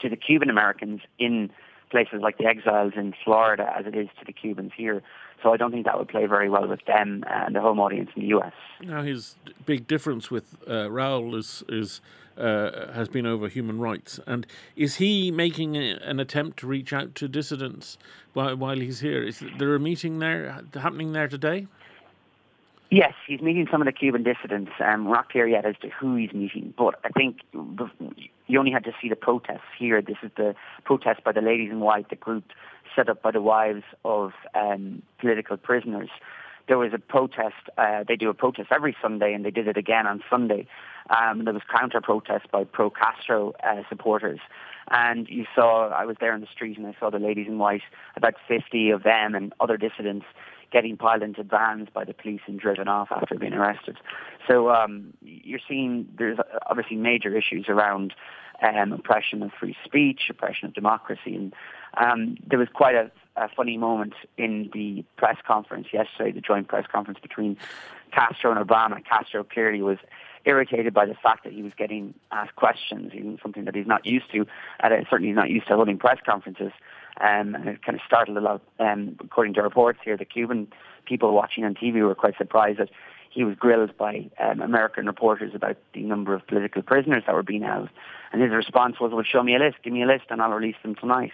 to 0.00 0.08
the 0.08 0.16
Cuban 0.16 0.50
Americans 0.50 1.00
in 1.18 1.50
places 1.90 2.20
like 2.20 2.38
the 2.38 2.46
exiles 2.46 2.94
in 2.96 3.14
Florida 3.24 3.72
as 3.78 3.86
it 3.86 3.94
is 3.94 4.08
to 4.18 4.24
the 4.24 4.32
Cubans 4.32 4.72
here. 4.76 5.02
So 5.42 5.52
I 5.52 5.56
don't 5.56 5.70
think 5.70 5.84
that 5.84 5.98
would 5.98 6.08
play 6.08 6.26
very 6.26 6.48
well 6.48 6.66
with 6.66 6.84
them 6.86 7.22
and 7.28 7.54
the 7.54 7.60
home 7.60 7.78
audience 7.78 8.10
in 8.16 8.22
the 8.22 8.28
U.S. 8.28 8.52
Now, 8.82 9.02
his 9.02 9.36
big 9.66 9.86
difference 9.86 10.30
with 10.30 10.56
uh, 10.68 10.90
is 11.36 11.62
is 11.68 12.00
uh, 12.36 12.92
has 12.92 13.08
been 13.08 13.26
over 13.26 13.48
human 13.48 13.78
rights, 13.78 14.18
and 14.26 14.46
is 14.74 14.96
he 14.96 15.30
making 15.30 15.76
a, 15.76 15.98
an 16.02 16.18
attempt 16.18 16.58
to 16.60 16.66
reach 16.66 16.92
out 16.92 17.14
to 17.16 17.28
dissidents 17.28 17.98
while 18.32 18.56
while 18.56 18.80
he's 18.80 19.00
here? 19.00 19.22
Is 19.22 19.42
there 19.58 19.74
a 19.74 19.80
meeting 19.80 20.18
there 20.18 20.62
happening 20.74 21.12
there 21.12 21.28
today? 21.28 21.66
Yes, 22.90 23.14
he's 23.26 23.40
meeting 23.40 23.66
some 23.70 23.80
of 23.80 23.86
the 23.86 23.92
Cuban 23.92 24.22
dissidents. 24.22 24.70
Um, 24.78 25.06
we're 25.06 25.14
not 25.14 25.30
clear 25.30 25.48
yet 25.48 25.64
as 25.64 25.74
to 25.80 25.88
who 25.88 26.16
he's 26.16 26.32
meeting, 26.32 26.74
but 26.76 26.94
I 27.04 27.08
think 27.08 27.38
you 27.52 28.58
only 28.58 28.70
had 28.70 28.84
to 28.84 28.92
see 29.00 29.08
the 29.08 29.16
protests 29.16 29.72
here. 29.78 30.00
This 30.02 30.18
is 30.22 30.30
the 30.36 30.54
protest 30.84 31.24
by 31.24 31.32
the 31.32 31.40
Ladies 31.40 31.70
in 31.70 31.80
White, 31.80 32.10
the 32.10 32.16
group 32.16 32.44
set 32.94 33.08
up 33.08 33.22
by 33.22 33.30
the 33.30 33.40
wives 33.40 33.82
of 34.04 34.32
um, 34.54 35.02
political 35.18 35.56
prisoners. 35.56 36.10
There 36.68 36.78
was 36.78 36.92
a 36.94 36.98
protest. 36.98 37.68
Uh, 37.76 38.04
they 38.06 38.16
do 38.16 38.30
a 38.30 38.34
protest 38.34 38.68
every 38.70 38.96
Sunday, 39.02 39.34
and 39.34 39.44
they 39.44 39.50
did 39.50 39.68
it 39.68 39.76
again 39.76 40.06
on 40.06 40.22
Sunday. 40.30 40.66
Um, 41.10 41.44
there 41.44 41.52
was 41.52 41.62
counter 41.70 42.00
protest 42.00 42.50
by 42.50 42.64
pro 42.64 42.90
Castro 42.90 43.52
uh, 43.62 43.82
supporters, 43.88 44.40
and 44.90 45.28
you 45.28 45.44
saw. 45.54 45.88
I 45.88 46.06
was 46.06 46.16
there 46.20 46.34
in 46.34 46.40
the 46.40 46.46
street, 46.46 46.78
and 46.78 46.86
I 46.86 46.94
saw 46.98 47.10
the 47.10 47.18
Ladies 47.18 47.48
in 47.48 47.58
White, 47.58 47.82
about 48.16 48.34
50 48.48 48.90
of 48.90 49.02
them 49.02 49.34
and 49.34 49.52
other 49.60 49.76
dissidents 49.76 50.26
getting 50.74 50.96
piled 50.96 51.22
into 51.22 51.44
vans 51.44 51.88
by 51.94 52.04
the 52.04 52.12
police 52.12 52.40
and 52.48 52.58
driven 52.58 52.88
off 52.88 53.06
after 53.12 53.36
being 53.36 53.52
arrested. 53.52 53.96
So 54.48 54.70
um, 54.70 55.14
you're 55.22 55.60
seeing 55.68 56.08
there's 56.18 56.38
obviously 56.66 56.96
major 56.96 57.34
issues 57.34 57.66
around 57.68 58.12
um, 58.60 58.92
oppression 58.92 59.44
of 59.44 59.52
free 59.52 59.76
speech, 59.84 60.22
oppression 60.28 60.66
of 60.66 60.74
democracy, 60.74 61.36
and 61.36 61.54
um, 61.96 62.36
there 62.44 62.58
was 62.58 62.66
quite 62.74 62.96
a, 62.96 63.08
a 63.36 63.48
funny 63.48 63.76
moment 63.76 64.14
in 64.36 64.68
the 64.72 65.04
press 65.16 65.36
conference 65.46 65.86
yesterday, 65.92 66.32
the 66.32 66.40
joint 66.40 66.66
press 66.66 66.86
conference 66.90 67.20
between 67.20 67.56
Castro 68.10 68.50
and 68.50 68.68
Obama. 68.68 69.00
Castro 69.04 69.44
clearly 69.44 69.80
was 69.80 69.98
irritated 70.44 70.92
by 70.92 71.06
the 71.06 71.14
fact 71.14 71.44
that 71.44 71.52
he 71.52 71.62
was 71.62 71.72
getting 71.78 72.14
asked 72.32 72.56
questions, 72.56 73.12
even 73.14 73.38
something 73.40 73.64
that 73.64 73.76
he's 73.76 73.86
not 73.86 74.04
used 74.04 74.30
to. 74.32 74.44
At 74.80 74.90
a, 74.90 75.04
certainly, 75.08 75.28
he's 75.28 75.36
not 75.36 75.50
used 75.50 75.68
to 75.68 75.76
holding 75.76 75.98
press 75.98 76.18
conferences. 76.26 76.72
Um, 77.20 77.54
and 77.54 77.68
it 77.68 77.82
kind 77.84 77.96
of 77.96 78.02
startled 78.06 78.36
a 78.36 78.40
lot. 78.40 78.60
Um, 78.78 79.16
according 79.20 79.54
to 79.54 79.62
reports 79.62 80.00
here, 80.04 80.16
the 80.16 80.24
Cuban 80.24 80.68
people 81.06 81.32
watching 81.32 81.64
on 81.64 81.74
TV 81.74 82.02
were 82.02 82.14
quite 82.14 82.36
surprised 82.36 82.78
that 82.78 82.90
he 83.30 83.44
was 83.44 83.56
grilled 83.56 83.96
by 83.96 84.30
um, 84.38 84.60
American 84.60 85.06
reporters 85.06 85.52
about 85.54 85.76
the 85.92 86.02
number 86.02 86.34
of 86.34 86.46
political 86.46 86.82
prisoners 86.82 87.24
that 87.26 87.34
were 87.34 87.42
being 87.42 87.62
held. 87.62 87.88
And 88.32 88.40
his 88.40 88.52
response 88.52 89.00
was, 89.00 89.12
well, 89.12 89.24
show 89.24 89.42
me 89.42 89.54
a 89.56 89.58
list, 89.58 89.78
give 89.82 89.92
me 89.92 90.02
a 90.02 90.06
list, 90.06 90.26
and 90.30 90.40
I'll 90.40 90.50
release 90.50 90.76
them 90.82 90.94
tonight. 90.94 91.32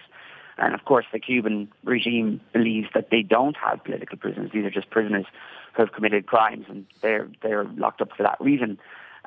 And 0.57 0.73
of 0.73 0.85
course, 0.85 1.05
the 1.11 1.19
Cuban 1.19 1.71
regime 1.83 2.41
believes 2.53 2.89
that 2.93 3.09
they 3.09 3.21
don't 3.21 3.55
have 3.57 3.83
political 3.83 4.17
prisoners. 4.17 4.51
These 4.53 4.65
are 4.65 4.71
just 4.71 4.89
prisoners 4.89 5.25
who 5.73 5.83
have 5.83 5.93
committed 5.93 6.27
crimes, 6.27 6.65
and 6.69 6.85
they're 7.01 7.29
they're 7.41 7.63
locked 7.63 8.01
up 8.01 8.09
for 8.15 8.23
that 8.23 8.39
reason. 8.39 8.77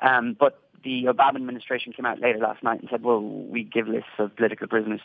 Um, 0.02 0.36
but 0.38 0.60
the 0.82 1.04
Obama 1.04 1.36
administration 1.36 1.92
came 1.92 2.06
out 2.06 2.20
later 2.20 2.38
last 2.38 2.62
night 2.62 2.80
and 2.80 2.90
said, 2.90 3.02
well, 3.02 3.20
we 3.20 3.64
give 3.64 3.88
lists 3.88 4.10
of 4.18 4.36
political 4.36 4.68
prisoners 4.68 5.00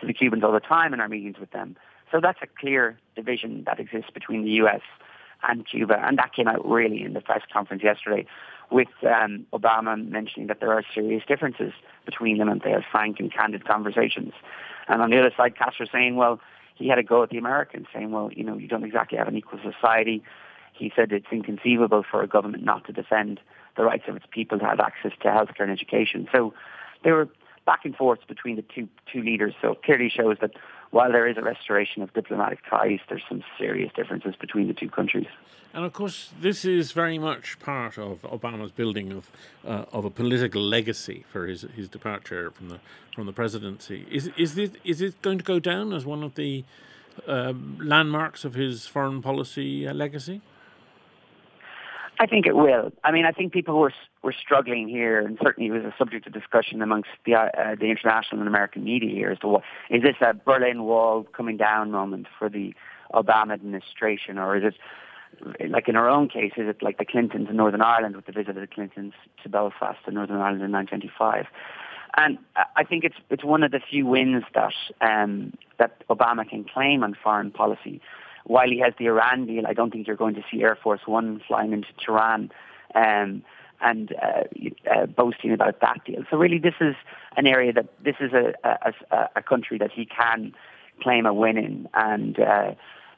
to 0.00 0.06
the 0.06 0.12
Cubans 0.12 0.44
all 0.44 0.52
the 0.52 0.60
time 0.60 0.94
in 0.94 1.00
our 1.00 1.08
meetings 1.08 1.38
with 1.38 1.50
them. 1.50 1.76
So 2.10 2.20
that's 2.20 2.38
a 2.42 2.46
clear 2.46 2.98
division 3.14 3.64
that 3.66 3.78
exists 3.78 4.10
between 4.12 4.44
the 4.44 4.50
U.S. 4.52 4.80
and 5.42 5.66
Cuba, 5.66 5.98
and 6.02 6.18
that 6.18 6.34
came 6.34 6.48
out 6.48 6.68
really 6.68 7.02
in 7.02 7.12
the 7.12 7.20
press 7.20 7.42
conference 7.52 7.82
yesterday 7.82 8.26
with 8.70 8.88
um, 9.02 9.46
Obama 9.52 10.08
mentioning 10.08 10.46
that 10.46 10.60
there 10.60 10.72
are 10.72 10.82
serious 10.94 11.24
differences 11.26 11.72
between 12.06 12.38
them 12.38 12.48
and 12.48 12.60
they 12.62 12.70
have 12.70 12.84
frank 12.90 13.18
and 13.18 13.32
candid 13.32 13.66
conversations. 13.66 14.32
And 14.88 15.02
on 15.02 15.10
the 15.10 15.18
other 15.18 15.32
side, 15.36 15.56
Castro 15.56 15.86
saying, 15.90 16.16
well, 16.16 16.40
he 16.76 16.88
had 16.88 16.98
a 16.98 17.02
go 17.02 17.22
at 17.22 17.30
the 17.30 17.38
Americans, 17.38 17.86
saying, 17.92 18.10
well, 18.10 18.30
you 18.32 18.44
know, 18.44 18.56
you 18.56 18.68
don't 18.68 18.84
exactly 18.84 19.18
have 19.18 19.28
an 19.28 19.36
equal 19.36 19.58
society. 19.62 20.22
He 20.72 20.92
said 20.94 21.12
it's 21.12 21.26
inconceivable 21.30 22.04
for 22.08 22.22
a 22.22 22.26
government 22.26 22.64
not 22.64 22.86
to 22.86 22.92
defend 22.92 23.40
the 23.76 23.82
rights 23.84 24.04
of 24.08 24.16
its 24.16 24.26
people 24.30 24.58
to 24.58 24.64
have 24.64 24.80
access 24.80 25.12
to 25.22 25.28
healthcare 25.28 25.62
and 25.62 25.70
education. 25.70 26.28
So 26.32 26.54
they 27.04 27.12
were 27.12 27.28
back 27.70 27.82
and 27.84 27.94
forth 28.02 28.22
between 28.34 28.56
the 28.60 28.66
two 28.74 28.86
two 29.12 29.22
leaders. 29.30 29.54
So 29.62 29.66
it 29.74 29.82
clearly 29.86 30.10
shows 30.18 30.36
that 30.40 30.52
while 30.96 31.12
there 31.16 31.26
is 31.32 31.36
a 31.42 31.44
restoration 31.52 31.98
of 32.02 32.08
diplomatic 32.20 32.60
ties, 32.68 33.00
there's 33.08 33.26
some 33.32 33.42
serious 33.62 33.90
differences 33.98 34.34
between 34.44 34.66
the 34.70 34.76
two 34.82 34.90
countries. 34.98 35.30
And 35.72 35.84
of 35.88 35.92
course, 35.92 36.18
this 36.46 36.64
is 36.64 36.90
very 37.02 37.18
much 37.30 37.46
part 37.60 37.94
of 37.96 38.14
Obama's 38.38 38.72
building 38.80 39.08
of 39.18 39.24
uh, 39.72 39.96
of 39.96 40.02
a 40.10 40.12
political 40.22 40.62
legacy 40.76 41.18
for 41.32 41.42
his 41.50 41.60
his 41.78 41.88
departure 41.96 42.44
from 42.56 42.66
the 42.72 42.78
from 43.14 43.24
the 43.30 43.36
presidency. 43.42 43.98
Is 44.18 44.24
is 44.44 44.50
it 44.64 44.72
is 44.92 44.98
it 45.06 45.14
going 45.26 45.38
to 45.42 45.46
go 45.54 45.58
down 45.72 45.86
as 45.98 46.02
one 46.14 46.22
of 46.28 46.32
the 46.34 46.64
um, 47.34 47.78
landmarks 47.94 48.40
of 48.48 48.52
his 48.64 48.74
foreign 48.94 49.22
policy 49.22 49.86
uh, 49.86 49.94
legacy? 50.04 50.40
I 52.20 52.26
think 52.26 52.46
it 52.46 52.54
will. 52.54 52.92
I 53.02 53.12
mean, 53.12 53.24
I 53.24 53.32
think 53.32 53.50
people 53.50 53.80
were 53.80 53.94
were 54.22 54.34
struggling 54.38 54.88
here, 54.88 55.18
and 55.20 55.38
certainly 55.42 55.70
it 55.70 55.72
was 55.72 55.84
a 55.84 55.94
subject 55.96 56.26
of 56.26 56.34
discussion 56.34 56.82
amongst 56.82 57.08
the 57.24 57.34
uh, 57.34 57.76
the 57.80 57.86
international 57.86 58.40
and 58.40 58.46
American 58.46 58.84
media 58.84 59.08
here 59.10 59.30
as 59.30 59.38
to 59.38 59.48
what 59.48 59.62
is 59.88 60.02
this 60.02 60.16
a 60.20 60.34
Berlin 60.34 60.84
Wall 60.84 61.24
coming 61.32 61.56
down 61.56 61.90
moment 61.90 62.26
for 62.38 62.50
the 62.50 62.74
Obama 63.14 63.54
administration, 63.54 64.36
or 64.36 64.54
is 64.54 64.64
it 64.64 65.70
like 65.70 65.88
in 65.88 65.96
our 65.96 66.10
own 66.10 66.28
case, 66.28 66.52
is 66.58 66.68
it 66.68 66.82
like 66.82 66.98
the 66.98 67.06
Clintons 67.06 67.48
in 67.48 67.56
Northern 67.56 67.80
Ireland 67.80 68.16
with 68.16 68.26
the 68.26 68.32
visit 68.32 68.50
of 68.50 68.56
the 68.56 68.66
Clintons 68.66 69.14
to 69.42 69.48
Belfast 69.48 70.00
and 70.04 70.14
Northern 70.14 70.36
Ireland 70.36 70.62
in 70.62 70.72
1925? 70.72 71.46
And 72.18 72.36
I 72.76 72.84
think 72.84 73.04
it's 73.04 73.16
it's 73.30 73.44
one 73.44 73.62
of 73.62 73.70
the 73.70 73.80
few 73.80 74.04
wins 74.04 74.44
that 74.54 74.74
um, 75.00 75.54
that 75.78 76.06
Obama 76.08 76.46
can 76.46 76.64
claim 76.64 77.02
on 77.02 77.16
foreign 77.22 77.50
policy 77.50 78.02
while 78.44 78.68
he 78.68 78.78
has 78.80 78.94
the 78.98 79.06
Iran 79.06 79.46
deal, 79.46 79.66
I 79.66 79.72
don't 79.72 79.90
think 79.90 80.06
you're 80.06 80.16
going 80.16 80.34
to 80.34 80.44
see 80.50 80.62
Air 80.62 80.76
Force 80.82 81.00
One 81.06 81.40
flying 81.46 81.72
into 81.72 81.88
Tehran 82.04 82.50
um, 82.94 83.42
and 83.80 84.14
uh, 84.22 84.42
uh, 84.90 85.06
boasting 85.06 85.52
about 85.52 85.80
that 85.80 86.04
deal. 86.04 86.22
So 86.30 86.36
really, 86.36 86.58
this 86.58 86.74
is 86.80 86.94
an 87.36 87.46
area 87.46 87.72
that 87.72 87.88
this 88.02 88.16
is 88.20 88.32
a, 88.32 88.54
a, 88.64 89.28
a 89.36 89.42
country 89.42 89.78
that 89.78 89.90
he 89.90 90.04
can 90.04 90.54
claim 91.00 91.26
a 91.26 91.32
win 91.32 91.56
in, 91.56 91.88
and 91.94 92.38
uh, 92.38 92.72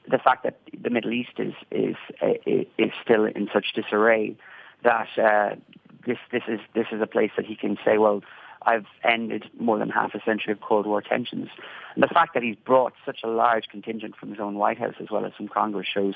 the 0.09 0.19
fact 0.19 0.45
that 0.45 0.59
the 0.81 0.91
Middle 0.91 1.13
East 1.13 1.39
is 1.39 1.55
is 1.71 1.97
is 2.79 2.93
still 3.03 3.25
in 3.25 3.49
such 3.53 3.73
disarray 3.75 4.37
that 4.83 5.09
uh, 5.19 5.57
this 6.07 6.19
this 6.31 6.43
is 6.49 6.61
this 6.75 6.87
is 6.93 7.01
a 7.01 7.07
place 7.07 7.31
that 7.37 7.47
he 7.47 7.57
can 7.57 7.77
say, 7.85 7.99
well, 7.99 8.23
I've 8.67 8.87
ended 9.05 9.45
more 9.59 9.79
than 9.79 9.89
half 9.89 10.15
a 10.15 10.21
century 10.25 10.53
of 10.53 10.61
Cold 10.61 10.87
War 10.87 11.03
tensions. 11.03 11.49
And 11.95 12.03
the 12.03 12.09
fact 12.09 12.35
that 12.35 12.43
he's 12.43 12.57
brought 12.57 12.95
such 13.05 13.21
a 13.25 13.29
large 13.29 13.69
contingent 13.69 14.17
from 14.17 14.31
his 14.31 14.41
own 14.41 14.55
White 14.55 14.79
House 14.79 14.95
as 15.01 15.11
well 15.11 15.25
as 15.25 15.33
from 15.35 15.49
Congress 15.49 15.87
shows 15.93 16.15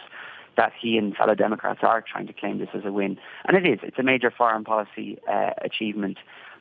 that 0.56 0.72
he 0.80 0.96
and 0.96 1.14
fellow 1.14 1.34
Democrats 1.34 1.80
are 1.82 2.02
trying 2.02 2.26
to 2.26 2.32
claim 2.32 2.58
this 2.58 2.70
as 2.74 2.84
a 2.84 2.92
win. 2.92 3.18
And 3.44 3.56
it 3.56 3.66
is. 3.66 3.80
It's 3.82 3.98
a 3.98 4.02
major 4.02 4.30
foreign 4.30 4.64
policy 4.64 5.18
uh, 5.30 5.50
achievement 5.62 6.18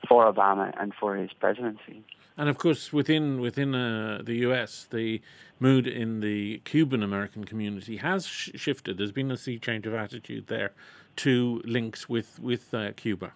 for 0.08 0.32
Obama 0.32 0.74
and 0.80 0.94
for 0.94 1.16
his 1.16 1.32
presidency. 1.34 2.04
And 2.38 2.50
of 2.50 2.58
course, 2.58 2.92
within 2.92 3.40
within 3.40 3.74
uh, 3.74 4.22
the 4.24 4.36
U.S., 4.48 4.88
the 4.92 5.22
mood 5.60 5.88
in 5.88 6.20
the 6.20 6.60
Cuban 6.66 7.02
American 7.02 7.46
community 7.46 7.96
has 7.98 8.28
sh- 8.28 8.50
shifted. 8.56 8.98
There's 8.98 9.14
been 9.14 9.32
a 9.32 9.38
sea 9.38 9.58
change 9.58 9.88
of 9.88 9.94
attitude 9.94 10.48
there 10.48 10.74
to 11.18 11.62
links 11.64 12.10
with 12.10 12.38
with 12.40 12.74
uh, 12.74 12.92
Cuba. 12.98 13.32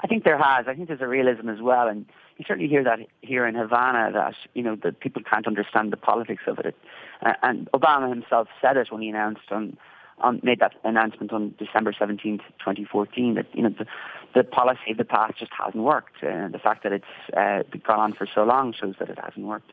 I 0.00 0.06
think 0.06 0.24
there 0.24 0.38
has. 0.38 0.66
I 0.68 0.74
think 0.74 0.88
there's 0.88 1.00
a 1.00 1.08
realism 1.08 1.48
as 1.48 1.60
well, 1.60 1.88
and 1.88 2.06
you 2.36 2.44
certainly 2.46 2.68
hear 2.68 2.84
that 2.84 3.00
here 3.20 3.46
in 3.46 3.54
Havana 3.54 4.12
that 4.12 4.34
you 4.54 4.62
know 4.62 4.76
that 4.82 5.00
people 5.00 5.22
can't 5.22 5.46
understand 5.46 5.92
the 5.92 5.96
politics 5.96 6.42
of 6.46 6.58
it. 6.60 6.76
Uh, 7.24 7.34
and 7.42 7.70
Obama 7.72 8.08
himself 8.08 8.48
said 8.60 8.76
it 8.76 8.92
when 8.92 9.02
he 9.02 9.08
announced 9.08 9.50
on, 9.50 9.76
on 10.18 10.40
made 10.44 10.60
that 10.60 10.74
announcement 10.84 11.32
on 11.32 11.54
December 11.58 11.92
17th, 11.92 12.42
2014, 12.60 13.34
that 13.34 13.46
you 13.52 13.62
know 13.62 13.70
the, 13.70 13.86
the 14.34 14.44
policy 14.44 14.92
of 14.92 14.98
the 14.98 15.04
past 15.04 15.38
just 15.38 15.52
hasn't 15.52 15.82
worked. 15.82 16.22
Uh, 16.22 16.48
the 16.48 16.60
fact 16.62 16.84
that 16.84 16.92
it's 16.92 17.36
uh, 17.36 17.62
gone 17.84 17.98
on 17.98 18.12
for 18.12 18.26
so 18.32 18.44
long 18.44 18.72
shows 18.72 18.94
that 19.00 19.08
it 19.10 19.18
hasn't 19.18 19.46
worked. 19.46 19.72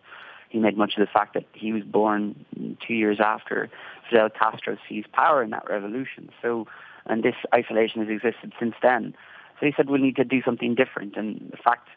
He 0.49 0.59
made 0.59 0.77
much 0.77 0.93
of 0.97 1.01
the 1.01 1.11
fact 1.11 1.33
that 1.33 1.45
he 1.53 1.71
was 1.73 1.83
born 1.83 2.45
two 2.85 2.93
years 2.93 3.19
after 3.19 3.69
Fidel 4.09 4.29
Castro 4.29 4.77
seized 4.87 5.11
power 5.11 5.43
in 5.43 5.49
that 5.51 5.69
revolution. 5.69 6.29
So, 6.41 6.65
and 7.05 7.23
this 7.23 7.35
isolation 7.53 8.01
has 8.01 8.09
existed 8.09 8.53
since 8.59 8.73
then. 8.81 9.15
So 9.59 9.65
he 9.65 9.73
said 9.75 9.89
we 9.89 9.99
need 9.99 10.15
to 10.17 10.23
do 10.23 10.41
something 10.43 10.75
different. 10.75 11.15
And 11.15 11.49
the 11.51 11.57
fact 11.57 11.87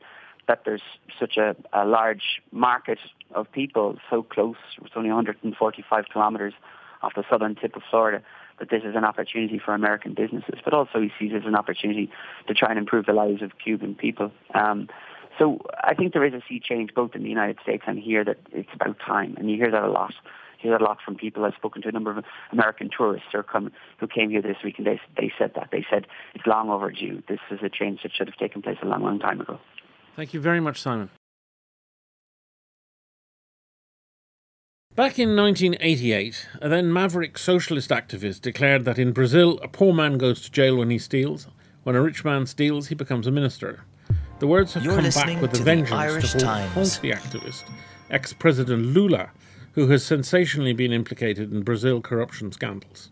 that 0.46 0.62
there's 0.64 0.82
such 1.18 1.36
a, 1.36 1.54
a 1.72 1.84
large 1.84 2.42
market 2.52 2.98
of 3.34 3.50
people 3.52 3.98
so 4.10 4.22
close, 4.22 4.56
it's 4.82 4.94
only 4.96 5.10
145 5.10 6.04
kilometers 6.12 6.54
off 7.02 7.14
the 7.14 7.24
southern 7.30 7.54
tip 7.54 7.76
of 7.76 7.82
Florida, 7.90 8.22
that 8.58 8.70
this 8.70 8.82
is 8.82 8.96
an 8.96 9.04
opportunity 9.04 9.60
for 9.64 9.72
American 9.72 10.14
businesses, 10.14 10.58
but 10.64 10.74
also 10.74 11.00
he 11.00 11.12
sees 11.18 11.32
it 11.32 11.36
as 11.36 11.44
an 11.44 11.54
opportunity 11.54 12.10
to 12.48 12.54
try 12.54 12.70
and 12.70 12.78
improve 12.78 13.06
the 13.06 13.12
lives 13.12 13.42
of 13.42 13.52
Cuban 13.62 13.94
people. 13.94 14.32
Um, 14.54 14.88
so 15.38 15.60
I 15.84 15.94
think 15.94 16.12
there 16.12 16.24
is 16.24 16.34
a 16.34 16.42
sea 16.48 16.60
change 16.60 16.92
both 16.94 17.14
in 17.14 17.22
the 17.22 17.28
United 17.28 17.58
States 17.62 17.84
and 17.86 17.98
here 17.98 18.24
that 18.24 18.38
it's 18.50 18.68
about 18.74 18.98
time, 18.98 19.36
and 19.38 19.48
you 19.48 19.56
hear 19.56 19.70
that 19.70 19.84
a 19.84 19.90
lot 19.90 20.14
hear 20.58 20.76
a 20.76 20.82
lot 20.82 20.98
from 21.04 21.16
people. 21.16 21.44
I've 21.44 21.54
spoken 21.54 21.82
to 21.82 21.88
a 21.88 21.92
number 21.92 22.16
of 22.16 22.24
American 22.52 22.90
tourists 22.94 23.28
who, 23.32 23.42
come, 23.42 23.72
who 23.98 24.06
came 24.06 24.30
here 24.30 24.42
this 24.42 24.56
week, 24.64 24.74
and 24.78 24.86
they, 24.86 25.00
they 25.16 25.32
said 25.38 25.52
that. 25.54 25.68
They 25.72 25.84
said 25.90 26.06
it's 26.34 26.46
long 26.46 26.68
overdue. 26.70 27.22
This 27.28 27.40
is 27.50 27.60
a 27.62 27.68
change 27.68 28.00
that 28.02 28.12
should 28.14 28.28
have 28.28 28.36
taken 28.36 28.62
place 28.62 28.78
a 28.82 28.86
long, 28.86 29.02
long 29.02 29.18
time 29.18 29.40
ago. 29.40 29.58
Thank 30.16 30.34
you 30.34 30.40
very 30.40 30.60
much, 30.60 30.80
Simon. 30.80 31.10
Back 34.94 35.16
in 35.20 35.36
1988, 35.36 36.48
a 36.60 36.68
then 36.68 36.92
maverick 36.92 37.38
socialist 37.38 37.90
activist 37.90 38.40
declared 38.40 38.84
that 38.84 38.98
in 38.98 39.12
Brazil, 39.12 39.60
a 39.62 39.68
poor 39.68 39.94
man 39.94 40.18
goes 40.18 40.42
to 40.42 40.50
jail 40.50 40.74
when 40.76 40.90
he 40.90 40.98
steals. 40.98 41.46
When 41.84 41.94
a 41.94 42.02
rich 42.02 42.24
man 42.24 42.46
steals, 42.46 42.88
he 42.88 42.96
becomes 42.96 43.28
a 43.28 43.30
minister. 43.30 43.84
The 44.40 44.48
words 44.48 44.74
have 44.74 44.82
You're 44.84 44.96
come 44.96 45.08
back 45.10 45.40
with 45.40 45.54
a 45.60 45.62
vengeance 45.62 46.32
to 46.32 46.46
haunt 46.46 46.98
the 47.00 47.12
activist, 47.12 47.62
ex 48.10 48.32
President 48.32 48.86
Lula, 48.86 49.30
who 49.72 49.88
has 49.88 50.04
sensationally 50.04 50.72
been 50.72 50.92
implicated 50.92 51.52
in 51.52 51.62
Brazil 51.62 52.00
corruption 52.00 52.52
scandals. 52.52 53.10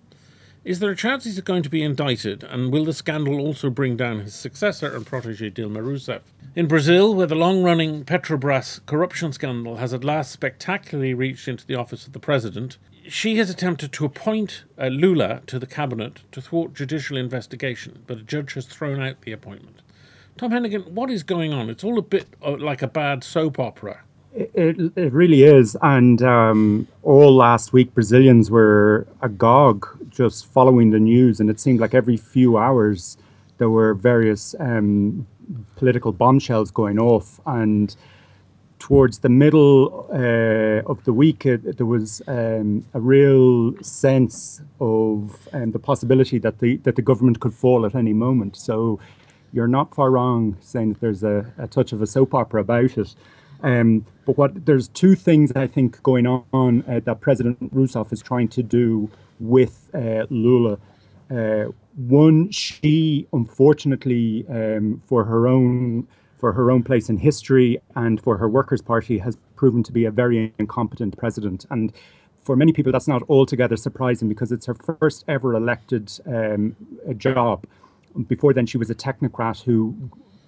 Is 0.65 0.81
there 0.81 0.91
a 0.91 0.97
chance 0.97 1.23
he's 1.23 1.41
going 1.41 1.63
to 1.63 1.71
be 1.71 1.85
indicted, 1.85 2.43
and 2.43 2.73
will 2.73 2.85
the 2.85 2.93
scandal 2.93 3.39
also 3.39 3.71
bring 3.71 3.97
down 3.97 4.19
his 4.19 4.35
successor 4.35 4.97
and 4.97 5.07
protege 5.07 5.49
Dilma 5.49 5.79
Rousseff? 5.79 6.23
In 6.57 6.67
Brazil, 6.67 7.15
where 7.15 7.29
the 7.29 7.37
long 7.37 7.63
running 7.63 8.05
Petrobras 8.05 8.81
corruption 8.85 9.33
scandal 9.33 9.77
has 9.77 9.95
at 9.95 10.03
last 10.03 10.33
spectacularly 10.33 11.15
reached 11.15 11.47
into 11.47 11.65
the 11.65 11.77
office 11.77 12.09
of 12.09 12.15
the 12.15 12.19
president, 12.19 12.79
she 13.09 13.37
has 13.37 13.49
attempted 13.49 13.93
to 13.93 14.05
appoint 14.05 14.65
uh, 14.77 14.89
Lula 14.89 15.43
to 15.47 15.61
the 15.61 15.69
cabinet 15.69 16.23
to 16.33 16.41
thwart 16.41 16.75
judicial 16.75 17.17
investigation, 17.17 18.03
but 18.09 18.19
a 18.19 18.23
judge 18.23 18.55
has 18.55 18.67
thrown 18.67 19.01
out 19.01 19.21
the 19.21 19.31
appointment. 19.31 19.83
Tom 20.37 20.51
Hennigan, 20.51 20.91
what 20.91 21.11
is 21.11 21.23
going 21.23 21.53
on? 21.53 21.71
It's 21.71 21.85
all 21.85 21.97
a 21.97 22.03
bit 22.03 22.27
uh, 22.43 22.57
like 22.57 22.83
a 22.83 22.89
bad 22.89 23.23
soap 23.23 23.61
opera. 23.61 24.01
It, 24.37 24.93
it 24.97 25.13
really 25.15 25.45
is. 25.45 25.77
And 25.81 26.23
um, 26.23 26.89
all 27.03 27.35
last 27.35 27.73
week, 27.73 27.95
Brazilians 27.95 28.51
were 28.51 29.07
agog 29.23 29.87
just 30.11 30.47
following 30.47 30.91
the 30.91 31.01
news. 31.01 31.41
And 31.41 31.49
it 31.49 31.59
seemed 31.59 31.81
like 31.81 31.95
every 31.95 32.19
few 32.19 32.59
hours 32.59 33.17
there 33.59 33.71
were 33.71 33.95
various 33.95 34.55
um, 34.61 35.27
political 35.77 36.13
bombshells 36.13 36.71
going 36.71 36.99
off. 36.99 37.41
And 37.47 37.97
towards 38.79 39.21
the 39.21 39.31
middle 39.31 40.07
uh, 40.13 40.83
of 40.91 41.03
the 41.05 41.13
week, 41.13 41.47
uh, 41.47 41.57
there 41.63 41.87
was 41.87 42.21
um, 42.27 42.85
a 42.93 43.01
real 43.01 43.75
sense 43.83 44.61
of 44.81 45.49
um, 45.55 45.73
the 45.73 45.79
possibility 45.79 46.39
that 46.39 46.59
the 46.59 46.77
that 46.79 46.97
the 46.97 47.03
government 47.03 47.41
could 47.41 47.55
fall 47.55 47.87
at 47.87 47.95
any 47.95 48.13
moment. 48.13 48.57
So 48.57 49.01
you're 49.53 49.69
not 49.69 49.95
far 49.95 50.11
wrong 50.11 50.57
saying 50.61 50.93
that 50.93 51.01
there's 51.01 51.23
a, 51.23 51.51
a 51.57 51.67
touch 51.67 51.93
of 51.93 52.03
a 52.03 52.07
soap 52.07 52.35
opera 52.35 52.61
about 52.61 52.99
it. 52.99 53.15
Um, 53.63 54.05
but 54.25 54.37
what 54.37 54.67
there's 54.67 54.89
two 54.89 55.15
things 55.15 55.53
I 55.55 55.67
think 55.67 56.03
going 56.03 56.27
on 56.27 56.85
uh, 56.89 57.01
that 57.05 57.21
President 57.21 57.75
Rousseff 57.75 58.13
is 58.13 58.21
trying 58.21 58.49
to 58.49 58.63
do 58.63 59.11
with 59.41 59.91
uh, 59.95 60.27
Lula. 60.31 60.79
Uh, 61.31 61.67
one, 61.97 62.51
she 62.51 63.27
unfortunately, 63.33 64.47
um, 64.49 65.03
for 65.07 65.25
her 65.25 65.49
own 65.49 66.07
for 66.39 66.53
her 66.53 66.71
own 66.71 66.83
place 66.83 67.09
in 67.09 67.17
history 67.17 67.81
and 67.95 68.21
for 68.21 68.37
her 68.37 68.49
Workers' 68.49 68.83
Party, 68.83 69.19
has 69.19 69.39
proven 69.57 69.83
to 69.83 69.93
be 69.93 70.05
a 70.05 70.11
very 70.11 70.53
incompetent 70.59 71.17
president. 71.17 71.65
And 71.71 71.93
for 72.43 72.57
many 72.57 72.73
people, 72.73 72.93
that's 72.93 73.09
not 73.09 73.23
altogether 73.29 73.77
surprising 73.77 74.29
because 74.29 74.53
it's 74.53 74.67
her 74.67 74.75
first 74.75 75.25
ever 75.29 75.55
elected 75.55 76.13
um, 76.27 76.77
job. 77.17 77.65
Before 78.29 78.53
then, 78.53 78.67
she 78.67 78.77
was 78.77 78.91
a 78.91 78.95
technocrat 78.95 79.63
who 79.63 79.95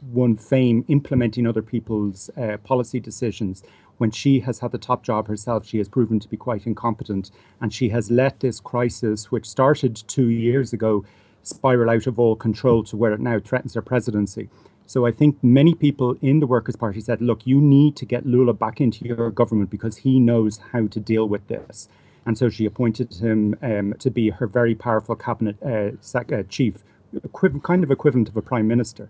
won 0.03 0.37
fame 0.37 0.85
implementing 0.89 1.47
other 1.47 1.63
people's 1.63 2.31
uh, 2.37 2.57
policy 2.59 3.01
decisions. 3.01 3.63
When 3.99 4.11
she 4.11 4.41
has 4.41 4.61
had 4.61 4.73
the 4.73 4.79
top 4.79 5.03
job 5.03 5.27
herself, 5.27 5.67
she 5.67 5.79
has 5.79 5.89
proven 5.89 6.21
to 6.21 6.29
be 6.29 6.37
quite 6.37 6.67
incompetent. 6.67 7.31
And 7.61 7.73
she 7.73 7.89
has 7.89 8.11
let 8.11 8.41
this 8.41 8.61
crisis, 8.61 9.31
which 9.31 9.49
started 9.49 9.97
two 10.07 10.29
years 10.29 10.73
ago, 10.73 11.05
spiral 11.43 11.91
out 11.91 12.07
of 12.07 12.19
all 12.19 12.37
control 12.37 12.85
to 12.85 12.97
where 12.97 13.13
it 13.13 13.21
now 13.21 13.41
threatens 13.41 13.75
her 13.75 13.83
presidency. 13.83 14.49
So 14.87 15.05
I 15.05 15.13
think 15.13 15.43
many 15.43 15.75
people 15.75 16.17
in 16.23 16.41
the 16.41 16.47
Workers' 16.47 16.77
Party 16.77 17.01
said, 17.01 17.21
look, 17.21 17.47
you 17.47 17.61
need 17.61 17.95
to 17.97 18.07
get 18.07 18.25
Lula 18.25 18.55
back 18.55 18.81
into 18.81 19.05
your 19.05 19.31
government 19.31 19.69
because 19.69 19.99
he 19.99 20.19
knows 20.19 20.61
how 20.73 20.87
to 20.87 21.01
deal 21.01 21.29
with 21.29 21.47
this. 21.49 21.89
And 22.25 22.39
so 22.39 22.49
she 22.49 22.65
appointed 22.65 23.15
him 23.15 23.55
um, 23.63 23.95
to 23.99 24.11
be 24.11 24.31
her 24.31 24.47
very 24.47 24.75
powerful 24.75 25.17
cabinet 25.17 25.63
uh, 25.63 25.91
sec- 26.01 26.33
uh, 26.33 26.43
chief, 26.49 26.85
equiv- 27.15 27.63
kind 27.63 27.83
of 27.85 27.91
equivalent 27.91 28.29
of 28.29 28.37
a 28.37 28.43
prime 28.43 28.69
minister. 28.69 29.09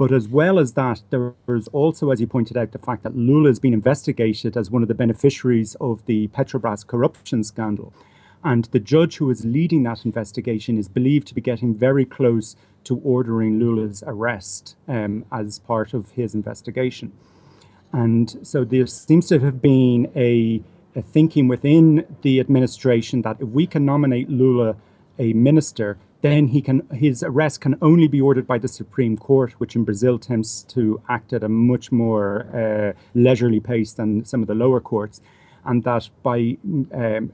But 0.00 0.12
as 0.12 0.28
well 0.28 0.58
as 0.58 0.72
that, 0.72 1.02
there's 1.10 1.68
also, 1.68 2.10
as 2.10 2.22
you 2.22 2.26
pointed 2.26 2.56
out, 2.56 2.72
the 2.72 2.78
fact 2.78 3.02
that 3.02 3.14
Lula 3.14 3.50
has 3.50 3.58
been 3.58 3.74
investigated 3.74 4.56
as 4.56 4.70
one 4.70 4.80
of 4.80 4.88
the 4.88 4.94
beneficiaries 4.94 5.74
of 5.78 6.06
the 6.06 6.28
Petrobras 6.28 6.86
corruption 6.86 7.44
scandal. 7.44 7.92
And 8.42 8.64
the 8.72 8.80
judge 8.80 9.18
who 9.18 9.28
is 9.28 9.44
leading 9.44 9.82
that 9.82 10.06
investigation 10.06 10.78
is 10.78 10.88
believed 10.88 11.28
to 11.28 11.34
be 11.34 11.42
getting 11.42 11.74
very 11.74 12.06
close 12.06 12.56
to 12.84 12.96
ordering 13.04 13.58
Lula's 13.58 14.02
arrest 14.06 14.74
um, 14.88 15.26
as 15.30 15.58
part 15.58 15.92
of 15.92 16.12
his 16.12 16.34
investigation. 16.34 17.12
And 17.92 18.38
so 18.42 18.64
there 18.64 18.86
seems 18.86 19.28
to 19.28 19.38
have 19.40 19.60
been 19.60 20.10
a, 20.16 20.62
a, 20.96 21.02
thinking 21.02 21.46
within 21.46 22.06
the 22.22 22.40
administration 22.40 23.20
that 23.20 23.36
if 23.38 23.48
we 23.48 23.66
can 23.66 23.84
nominate 23.84 24.30
Lula 24.30 24.76
a 25.18 25.34
minister, 25.34 25.98
then 26.22 26.48
he 26.48 26.60
can 26.60 26.86
his 26.92 27.22
arrest 27.22 27.60
can 27.60 27.76
only 27.80 28.08
be 28.08 28.20
ordered 28.20 28.46
by 28.46 28.58
the 28.58 28.68
Supreme 28.68 29.16
Court, 29.16 29.52
which 29.52 29.74
in 29.74 29.84
Brazil 29.84 30.18
tends 30.18 30.62
to 30.64 31.00
act 31.08 31.32
at 31.32 31.42
a 31.42 31.48
much 31.48 31.90
more 31.90 32.46
uh, 32.54 32.92
leisurely 33.14 33.60
pace 33.60 33.92
than 33.92 34.24
some 34.24 34.42
of 34.42 34.48
the 34.48 34.54
lower 34.54 34.80
courts, 34.80 35.20
and 35.64 35.84
that 35.84 36.10
by 36.22 36.56
um, 36.92 37.32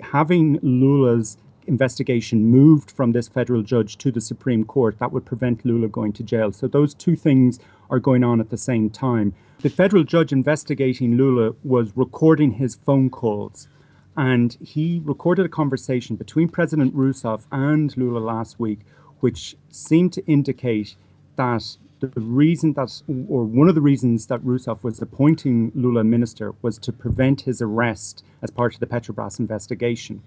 having 0.00 0.58
Lula's 0.62 1.36
investigation 1.66 2.46
moved 2.46 2.90
from 2.90 3.12
this 3.12 3.28
federal 3.28 3.62
judge 3.62 3.96
to 3.98 4.10
the 4.10 4.20
Supreme 4.20 4.64
Court, 4.64 4.98
that 4.98 5.12
would 5.12 5.24
prevent 5.24 5.64
Lula 5.64 5.88
going 5.88 6.12
to 6.14 6.22
jail. 6.22 6.52
So 6.52 6.66
those 6.66 6.94
two 6.94 7.16
things 7.16 7.58
are 7.90 8.00
going 8.00 8.24
on 8.24 8.40
at 8.40 8.50
the 8.50 8.56
same 8.56 8.90
time. 8.90 9.34
The 9.60 9.68
federal 9.68 10.04
judge 10.04 10.32
investigating 10.32 11.16
Lula 11.16 11.54
was 11.62 11.96
recording 11.96 12.52
his 12.52 12.74
phone 12.76 13.10
calls. 13.10 13.68
And 14.16 14.56
he 14.60 15.00
recorded 15.04 15.46
a 15.46 15.48
conversation 15.48 16.16
between 16.16 16.48
President 16.48 16.94
Rousseff 16.94 17.42
and 17.52 17.96
Lula 17.96 18.18
last 18.18 18.58
week, 18.58 18.80
which 19.20 19.56
seemed 19.70 20.12
to 20.14 20.26
indicate 20.26 20.96
that 21.36 21.76
the 22.00 22.20
reason 22.20 22.72
that, 22.74 23.02
or 23.28 23.44
one 23.44 23.68
of 23.68 23.74
the 23.74 23.80
reasons 23.80 24.26
that 24.26 24.40
Rousseff 24.40 24.82
was 24.82 25.00
appointing 25.00 25.70
Lula 25.74 26.02
minister 26.02 26.54
was 26.62 26.78
to 26.78 26.92
prevent 26.92 27.42
his 27.42 27.60
arrest 27.60 28.24
as 28.42 28.50
part 28.50 28.74
of 28.74 28.80
the 28.80 28.86
Petrobras 28.86 29.38
investigation. 29.38 30.22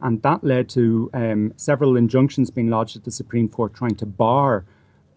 And 0.00 0.20
that 0.22 0.42
led 0.42 0.68
to 0.70 1.10
um, 1.14 1.52
several 1.56 1.96
injunctions 1.96 2.50
being 2.50 2.70
lodged 2.70 2.96
at 2.96 3.04
the 3.04 3.10
Supreme 3.10 3.48
Court 3.48 3.72
trying 3.74 3.94
to 3.96 4.06
bar 4.06 4.64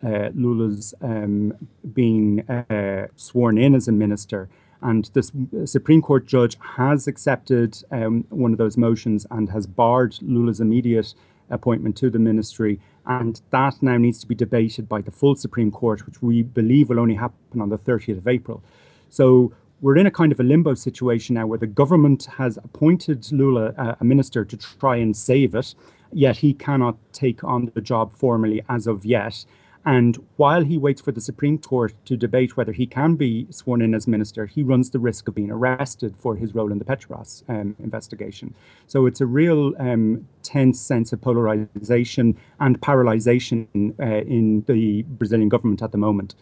uh, 0.03 0.29
Lula's 0.35 0.93
um, 1.01 1.53
being 1.93 2.47
uh, 2.49 3.07
sworn 3.15 3.57
in 3.57 3.73
as 3.73 3.87
a 3.87 3.91
minister. 3.91 4.49
And 4.85 5.09
the 5.13 5.65
Supreme 5.65 6.03
Court 6.03 6.27
judge 6.27 6.57
has 6.77 7.07
accepted 7.07 7.81
um, 7.89 8.23
one 8.29 8.51
of 8.51 8.59
those 8.59 8.77
motions 8.77 9.25
and 9.31 9.49
has 9.49 9.65
barred 9.65 10.15
Lula's 10.21 10.59
immediate 10.59 11.15
appointment 11.49 11.97
to 11.97 12.11
the 12.11 12.19
ministry. 12.19 12.79
And 13.03 13.41
that 13.49 13.81
now 13.81 13.97
needs 13.97 14.19
to 14.19 14.27
be 14.27 14.35
debated 14.35 14.87
by 14.87 15.01
the 15.01 15.09
full 15.09 15.35
Supreme 15.35 15.71
Court, 15.71 16.05
which 16.05 16.21
we 16.21 16.43
believe 16.43 16.89
will 16.89 16.99
only 16.99 17.15
happen 17.15 17.61
on 17.61 17.69
the 17.69 17.79
30th 17.79 18.19
of 18.19 18.27
April. 18.27 18.63
So 19.09 19.53
we're 19.81 19.97
in 19.97 20.05
a 20.05 20.11
kind 20.11 20.31
of 20.31 20.39
a 20.39 20.43
limbo 20.43 20.75
situation 20.75 21.33
now 21.33 21.47
where 21.47 21.57
the 21.57 21.65
government 21.65 22.25
has 22.37 22.57
appointed 22.57 23.31
Lula 23.31 23.73
uh, 23.79 23.95
a 23.99 24.03
minister 24.05 24.45
to 24.45 24.55
try 24.55 24.97
and 24.97 25.17
save 25.17 25.55
it, 25.55 25.73
yet 26.13 26.37
he 26.37 26.53
cannot 26.53 26.97
take 27.11 27.43
on 27.43 27.71
the 27.73 27.81
job 27.81 28.13
formally 28.13 28.63
as 28.69 28.85
of 28.85 29.03
yet. 29.03 29.45
And 29.85 30.17
while 30.37 30.63
he 30.63 30.79
waits 30.79 30.99
for 30.99 31.11
the 31.11 31.21
Supreme 31.21 31.59
Court 31.59 31.93
to 32.05 32.17
debate 32.17 32.57
whether 32.57 32.71
he 32.71 32.87
can 32.87 33.15
be 33.15 33.45
sworn 33.51 33.83
in 33.83 33.93
as 33.93 34.07
minister, 34.07 34.47
he 34.47 34.63
runs 34.63 34.89
the 34.89 34.97
risk 34.97 35.27
of 35.27 35.35
being 35.35 35.51
arrested 35.51 36.15
for 36.17 36.35
his 36.35 36.55
role 36.55 36.71
in 36.71 36.79
the 36.79 36.85
Petrobras 36.85 37.43
um, 37.47 37.75
investigation. 37.77 38.55
So 38.87 39.05
it's 39.05 39.21
a 39.21 39.27
real 39.27 39.73
um, 39.79 40.27
tense 40.41 40.81
sense 40.81 41.13
of 41.13 41.21
polarization 41.21 42.35
and 42.59 42.81
paralyzation 42.81 43.67
uh, 43.99 44.25
in 44.25 44.63
the 44.65 45.03
Brazilian 45.03 45.49
government 45.49 45.83
at 45.83 45.91
the 45.91 45.99
moment. 45.99 46.33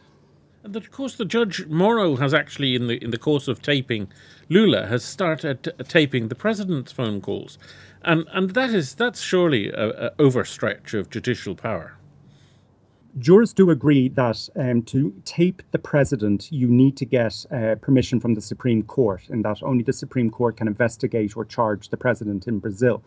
And 0.63 0.77
of 0.77 0.91
course, 0.91 1.15
the 1.15 1.25
judge 1.25 1.65
Moro 1.67 2.15
has 2.15 2.33
actually, 2.33 2.75
in 2.75 2.87
the 2.87 3.03
in 3.03 3.11
the 3.11 3.17
course 3.17 3.49
of 3.49 3.61
taping 3.61 4.07
Lula, 4.47 4.87
has 4.87 5.03
started 5.03 5.73
taping 5.89 6.29
the 6.29 6.35
president's 6.35 6.93
phone 6.93 7.19
calls, 7.19 7.57
and 8.01 8.25
and 8.31 8.51
that 8.51 8.69
is 8.69 8.95
that's 8.95 9.19
surely 9.19 9.67
an 9.67 10.11
overstretch 10.19 10.97
of 10.97 11.09
judicial 11.09 11.53
power. 11.53 11.97
Jurists 13.19 13.53
do 13.53 13.69
agree 13.69 14.09
that 14.09 14.49
um, 14.55 14.81
to 14.83 15.13
tape 15.23 15.61
the 15.71 15.77
president, 15.77 16.51
you 16.51 16.67
need 16.67 16.97
to 16.97 17.05
get 17.05 17.45
uh, 17.51 17.75
permission 17.79 18.19
from 18.19 18.33
the 18.33 18.41
Supreme 18.41 18.81
Court, 18.81 19.21
and 19.29 19.45
that 19.45 19.61
only 19.61 19.83
the 19.83 19.93
Supreme 19.93 20.31
Court 20.31 20.57
can 20.57 20.67
investigate 20.67 21.37
or 21.37 21.45
charge 21.45 21.89
the 21.89 21.97
president 21.97 22.47
in 22.47 22.57
Brazil. 22.57 23.03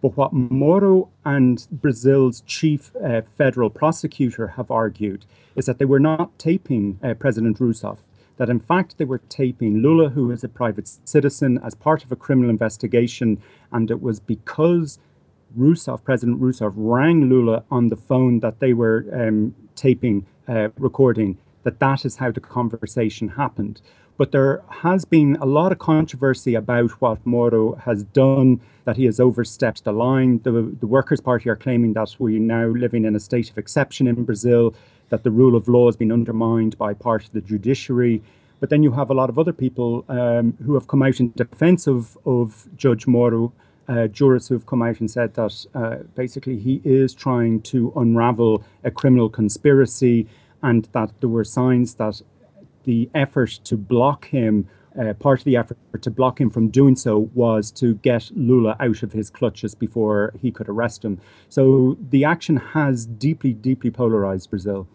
But 0.00 0.16
what 0.16 0.32
Moro 0.32 1.10
and 1.26 1.66
Brazil's 1.70 2.40
chief 2.42 2.92
uh, 2.96 3.22
federal 3.36 3.68
prosecutor 3.68 4.48
have 4.48 4.70
argued 4.70 5.26
is 5.56 5.66
that 5.66 5.78
they 5.78 5.84
were 5.84 6.00
not 6.00 6.38
taping 6.38 6.98
uh, 7.02 7.12
President 7.12 7.58
Rousseff, 7.58 7.98
that 8.38 8.48
in 8.48 8.60
fact 8.60 8.96
they 8.96 9.04
were 9.04 9.20
taping 9.28 9.78
Lula, 9.78 10.08
who 10.08 10.30
is 10.30 10.42
a 10.42 10.48
private 10.48 10.88
citizen, 11.04 11.60
as 11.62 11.74
part 11.74 12.02
of 12.02 12.10
a 12.10 12.16
criminal 12.16 12.50
investigation, 12.50 13.42
and 13.72 13.90
it 13.90 14.00
was 14.00 14.20
because 14.20 14.98
Rousseff, 15.56 16.04
President 16.04 16.40
Rousseff, 16.40 16.72
rang 16.76 17.28
Lula 17.28 17.64
on 17.70 17.88
the 17.88 17.96
phone 17.96 18.40
that 18.40 18.60
they 18.60 18.72
were 18.72 19.06
um, 19.12 19.54
taping, 19.74 20.26
uh, 20.48 20.68
recording, 20.78 21.38
that 21.62 21.80
that 21.80 22.04
is 22.04 22.16
how 22.16 22.30
the 22.30 22.40
conversation 22.40 23.28
happened. 23.28 23.80
But 24.16 24.30
there 24.30 24.62
has 24.68 25.04
been 25.04 25.36
a 25.40 25.46
lot 25.46 25.72
of 25.72 25.78
controversy 25.78 26.54
about 26.54 26.90
what 27.00 27.24
Moro 27.26 27.74
has 27.76 28.04
done, 28.04 28.60
that 28.84 28.96
he 28.96 29.06
has 29.06 29.18
overstepped 29.18 29.82
the 29.82 29.92
line. 29.92 30.40
The, 30.44 30.52
the 30.78 30.86
Workers' 30.86 31.20
Party 31.20 31.48
are 31.48 31.56
claiming 31.56 31.94
that 31.94 32.14
we're 32.18 32.38
now 32.38 32.66
living 32.66 33.04
in 33.04 33.16
a 33.16 33.20
state 33.20 33.50
of 33.50 33.58
exception 33.58 34.06
in 34.06 34.24
Brazil, 34.24 34.74
that 35.08 35.24
the 35.24 35.32
rule 35.32 35.56
of 35.56 35.66
law 35.68 35.86
has 35.86 35.96
been 35.96 36.12
undermined 36.12 36.78
by 36.78 36.94
part 36.94 37.24
of 37.24 37.32
the 37.32 37.40
judiciary. 37.40 38.22
But 38.60 38.70
then 38.70 38.84
you 38.84 38.92
have 38.92 39.10
a 39.10 39.14
lot 39.14 39.30
of 39.30 39.38
other 39.38 39.52
people 39.52 40.04
um, 40.08 40.56
who 40.64 40.74
have 40.74 40.86
come 40.86 41.02
out 41.02 41.18
in 41.18 41.32
defense 41.32 41.86
of, 41.88 42.16
of 42.24 42.68
Judge 42.76 43.06
Moro 43.06 43.52
uh, 43.88 44.06
jurists 44.08 44.48
who 44.48 44.54
have 44.54 44.66
come 44.66 44.82
out 44.82 45.00
and 45.00 45.10
said 45.10 45.34
that 45.34 45.66
uh, 45.74 45.96
basically 46.14 46.58
he 46.58 46.80
is 46.84 47.14
trying 47.14 47.60
to 47.62 47.92
unravel 47.96 48.64
a 48.82 48.90
criminal 48.90 49.28
conspiracy 49.28 50.26
and 50.62 50.88
that 50.92 51.12
there 51.20 51.28
were 51.28 51.44
signs 51.44 51.94
that 51.94 52.22
the 52.84 53.10
effort 53.14 53.50
to 53.64 53.76
block 53.76 54.26
him, 54.28 54.68
uh, 54.98 55.12
part 55.14 55.40
of 55.40 55.44
the 55.44 55.56
effort 55.56 55.76
to 56.00 56.10
block 56.10 56.40
him 56.40 56.50
from 56.50 56.68
doing 56.68 56.96
so 56.96 57.30
was 57.34 57.70
to 57.72 57.94
get 57.96 58.30
Lula 58.34 58.76
out 58.80 59.02
of 59.02 59.12
his 59.12 59.30
clutches 59.30 59.74
before 59.74 60.32
he 60.40 60.50
could 60.50 60.68
arrest 60.68 61.04
him. 61.04 61.20
So 61.48 61.98
the 62.10 62.24
action 62.24 62.56
has 62.56 63.06
deeply, 63.06 63.52
deeply 63.52 63.90
polarized 63.90 64.50
Brazil. 64.50 64.86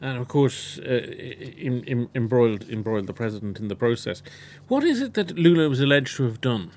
And 0.00 0.16
of 0.16 0.28
course, 0.28 0.78
uh, 0.78 0.82
in, 0.82 1.84
in, 1.84 2.08
embroiled, 2.14 2.68
embroiled 2.70 3.06
the 3.06 3.12
president 3.12 3.60
in 3.60 3.68
the 3.68 3.76
process. 3.76 4.22
What 4.68 4.82
is 4.84 5.02
it 5.02 5.12
that 5.14 5.36
Lula 5.36 5.68
was 5.68 5.80
alleged 5.80 6.16
to 6.16 6.22
have 6.22 6.40
done? 6.40 6.70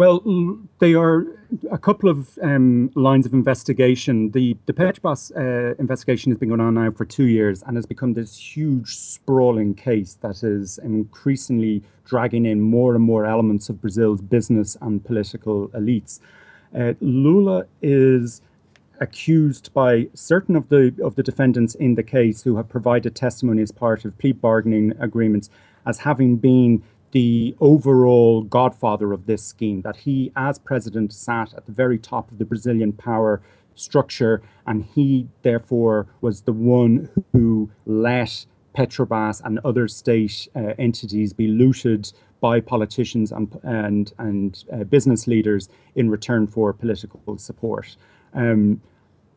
Well, 0.00 0.22
they 0.78 0.94
are 0.94 1.26
a 1.70 1.76
couple 1.76 2.08
of 2.08 2.38
um, 2.42 2.90
lines 2.94 3.26
of 3.26 3.34
investigation. 3.34 4.30
The 4.30 4.56
the 4.64 4.72
Petrobras 4.72 5.30
uh, 5.36 5.74
investigation 5.78 6.32
has 6.32 6.38
been 6.38 6.48
going 6.48 6.62
on 6.62 6.72
now 6.72 6.90
for 6.90 7.04
two 7.04 7.26
years 7.26 7.62
and 7.66 7.76
has 7.76 7.84
become 7.84 8.14
this 8.14 8.34
huge, 8.34 8.96
sprawling 8.96 9.74
case 9.74 10.14
that 10.22 10.42
is 10.42 10.78
increasingly 10.78 11.82
dragging 12.06 12.46
in 12.46 12.62
more 12.62 12.94
and 12.94 13.04
more 13.04 13.26
elements 13.26 13.68
of 13.68 13.82
Brazil's 13.82 14.22
business 14.22 14.74
and 14.80 15.04
political 15.04 15.68
elites. 15.80 16.18
Uh, 16.74 16.94
Lula 17.02 17.66
is 17.82 18.40
accused 19.00 19.70
by 19.74 20.08
certain 20.14 20.56
of 20.56 20.70
the 20.70 20.94
of 21.04 21.16
the 21.16 21.22
defendants 21.22 21.74
in 21.74 21.96
the 21.96 22.02
case 22.02 22.44
who 22.44 22.56
have 22.56 22.70
provided 22.70 23.14
testimony 23.14 23.60
as 23.60 23.70
part 23.70 24.06
of 24.06 24.16
plea 24.16 24.32
bargaining 24.32 24.94
agreements 24.98 25.50
as 25.84 25.98
having 25.98 26.36
been 26.36 26.82
the 27.12 27.56
overall 27.60 28.42
godfather 28.42 29.12
of 29.12 29.26
this 29.26 29.44
scheme, 29.44 29.82
that 29.82 29.96
he, 29.96 30.32
as 30.36 30.58
president, 30.58 31.12
sat 31.12 31.52
at 31.54 31.66
the 31.66 31.72
very 31.72 31.98
top 31.98 32.30
of 32.30 32.38
the 32.38 32.44
Brazilian 32.44 32.92
power 32.92 33.42
structure, 33.74 34.42
and 34.66 34.84
he, 34.84 35.26
therefore, 35.42 36.06
was 36.20 36.42
the 36.42 36.52
one 36.52 37.08
who 37.32 37.70
let 37.86 38.46
Petrobras 38.76 39.40
and 39.44 39.58
other 39.64 39.88
state 39.88 40.48
uh, 40.54 40.74
entities 40.78 41.32
be 41.32 41.48
looted 41.48 42.12
by 42.40 42.60
politicians 42.60 43.32
and 43.32 43.58
and, 43.62 44.12
and 44.18 44.64
uh, 44.72 44.84
business 44.84 45.26
leaders 45.26 45.68
in 45.94 46.08
return 46.08 46.46
for 46.46 46.72
political 46.72 47.36
support. 47.36 47.96
Um, 48.32 48.80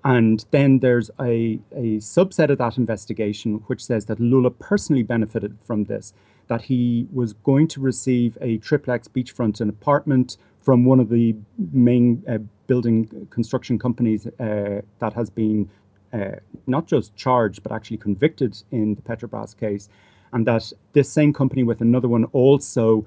and 0.06 0.46
then 0.52 0.80
there's 0.80 1.10
a, 1.20 1.60
a 1.72 1.98
subset 2.00 2.50
of 2.50 2.58
that 2.58 2.78
investigation 2.78 3.64
which 3.68 3.84
says 3.84 4.06
that 4.06 4.20
Lula 4.20 4.52
personally 4.52 5.04
benefited 5.04 5.58
from 5.62 5.86
this 5.86 6.14
that 6.48 6.64
he 6.64 7.08
was 7.12 7.34
going 7.34 7.68
to 7.70 7.80
receive 7.80 8.38
a 8.42 8.58
triplex 8.58 9.08
beachfront 9.08 9.62
an 9.62 9.70
apartment 9.70 10.38
from 10.62 10.86
one 10.86 11.00
of 11.00 11.10
the 11.10 11.36
main 11.72 12.24
uh, 12.28 12.38
building 12.68 13.28
construction 13.30 13.78
companies 13.78 14.26
uh, 14.28 14.82
that 15.00 15.14
has 15.14 15.30
been 15.30 15.70
uh, 16.14 16.38
not 16.68 16.88
just 16.88 17.16
charged 17.16 17.64
but 17.64 17.72
actually 17.72 17.98
convicted 17.98 18.64
in 18.72 18.96
the 18.96 19.02
Petrobras 19.02 19.58
case, 19.58 19.90
and 20.32 20.48
that 20.48 20.72
this 20.94 21.12
same 21.12 21.34
company 21.34 21.64
with 21.64 21.82
another 21.82 22.08
one 22.08 22.26
also 22.26 23.06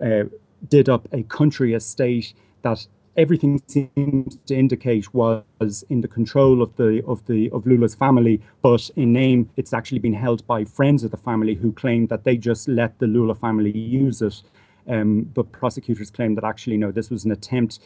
uh, 0.00 0.24
did 0.68 0.88
up 0.88 1.08
a 1.12 1.22
country 1.24 1.74
estate 1.74 2.34
that 2.62 2.86
everything 3.18 3.60
seems 3.66 4.38
to 4.46 4.54
indicate 4.54 5.12
was 5.12 5.84
in 5.90 6.00
the 6.00 6.08
control 6.08 6.62
of 6.62 6.74
the 6.76 7.04
of 7.04 7.26
the 7.26 7.50
of 7.50 7.66
Lula's 7.66 7.94
family, 7.94 8.40
but 8.62 8.88
in 8.96 9.12
name 9.12 9.50
it's 9.56 9.74
actually 9.74 9.98
been 9.98 10.14
held 10.14 10.46
by 10.46 10.64
friends 10.64 11.02
of 11.02 11.10
the 11.10 11.16
family 11.16 11.54
who 11.54 11.72
claim 11.72 12.06
that 12.06 12.24
they 12.24 12.36
just 12.36 12.68
let 12.68 12.98
the 13.00 13.08
Lula 13.08 13.34
family 13.34 13.76
use 13.76 14.22
it. 14.22 14.40
Um, 14.88 15.24
but 15.34 15.52
prosecutors 15.52 16.10
claim 16.10 16.36
that 16.36 16.44
actually 16.44 16.78
no, 16.78 16.92
this 16.92 17.10
was 17.10 17.24
an 17.24 17.32
attempt 17.32 17.80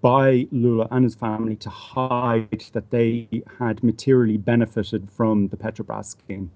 by 0.00 0.46
Lula 0.52 0.86
and 0.90 1.04
his 1.04 1.14
family 1.14 1.56
to 1.56 1.70
hide 1.70 2.64
that 2.72 2.90
they 2.90 3.42
had 3.58 3.82
materially 3.82 4.36
benefited 4.36 5.10
from 5.10 5.48
the 5.48 5.56
Petrobras 5.56 6.06
scheme. 6.06 6.50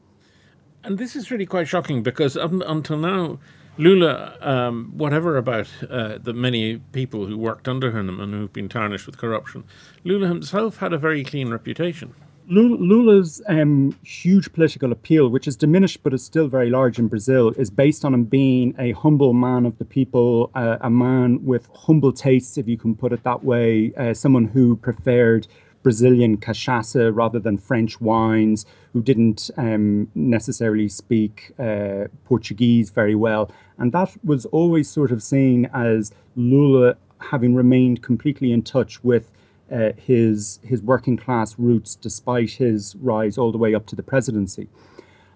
And 0.84 0.98
this 0.98 1.16
is 1.16 1.30
really 1.30 1.46
quite 1.46 1.66
shocking 1.66 2.02
because 2.02 2.36
up 2.36 2.52
until 2.52 2.98
now, 2.98 3.38
Lula, 3.78 4.36
um, 4.42 4.92
whatever 4.94 5.38
about 5.38 5.68
uh, 5.88 6.18
the 6.18 6.34
many 6.34 6.76
people 6.92 7.26
who 7.26 7.38
worked 7.38 7.68
under 7.68 7.96
him 7.96 8.20
and 8.20 8.34
who've 8.34 8.52
been 8.52 8.68
tarnished 8.68 9.06
with 9.06 9.16
corruption, 9.16 9.64
Lula 10.04 10.28
himself 10.28 10.76
had 10.76 10.92
a 10.92 10.98
very 10.98 11.24
clean 11.24 11.48
reputation. 11.48 12.14
Lula's 12.48 13.40
um, 13.46 13.96
huge 14.02 14.52
political 14.52 14.92
appeal, 14.92 15.28
which 15.28 15.46
is 15.46 15.56
diminished 15.56 16.02
but 16.02 16.12
is 16.12 16.22
still 16.22 16.48
very 16.48 16.68
large 16.68 16.98
in 16.98 17.08
Brazil, 17.08 17.50
is 17.56 17.70
based 17.70 18.04
on 18.04 18.12
him 18.12 18.24
being 18.24 18.74
a 18.78 18.92
humble 18.92 19.32
man 19.32 19.64
of 19.64 19.78
the 19.78 19.84
people, 19.84 20.50
uh, 20.54 20.76
a 20.80 20.90
man 20.90 21.42
with 21.44 21.68
humble 21.74 22.12
tastes, 22.12 22.58
if 22.58 22.68
you 22.68 22.76
can 22.76 22.94
put 22.94 23.12
it 23.12 23.22
that 23.22 23.42
way, 23.42 23.92
uh, 23.96 24.12
someone 24.12 24.44
who 24.44 24.76
preferred 24.76 25.46
Brazilian 25.82 26.36
cachaça 26.36 27.14
rather 27.14 27.38
than 27.38 27.58
French 27.58 28.00
wines, 28.00 28.64
who 28.92 29.02
didn't 29.02 29.50
um, 29.56 30.08
necessarily 30.14 30.88
speak 30.88 31.52
uh, 31.58 32.04
Portuguese 32.24 32.90
very 32.90 33.14
well. 33.14 33.50
And 33.78 33.92
that 33.92 34.16
was 34.24 34.46
always 34.46 34.88
sort 34.88 35.10
of 35.10 35.22
seen 35.22 35.68
as 35.72 36.12
Lula 36.36 36.96
having 37.30 37.54
remained 37.54 38.02
completely 38.02 38.52
in 38.52 38.62
touch 38.62 39.02
with 39.04 39.30
uh, 39.70 39.92
his 39.96 40.60
his 40.62 40.82
working 40.82 41.16
class 41.16 41.58
roots, 41.58 41.94
despite 41.94 42.50
his 42.50 42.94
rise 42.96 43.38
all 43.38 43.52
the 43.52 43.58
way 43.58 43.74
up 43.74 43.86
to 43.86 43.96
the 43.96 44.02
presidency. 44.02 44.68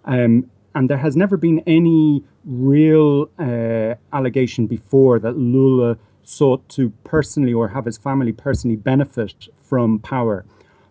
Um, 0.04 0.50
and 0.74 0.90
there 0.90 0.98
has 0.98 1.16
never 1.16 1.38
been 1.38 1.60
any 1.66 2.22
real 2.44 3.30
uh, 3.38 3.94
allegation 4.12 4.66
before 4.66 5.18
that 5.18 5.38
Lula 5.38 5.96
sought 6.26 6.68
to 6.68 6.90
personally 7.04 7.52
or 7.52 7.68
have 7.68 7.84
his 7.84 7.96
family 7.96 8.32
personally 8.32 8.76
benefit 8.76 9.48
from 9.62 9.98
power. 9.98 10.44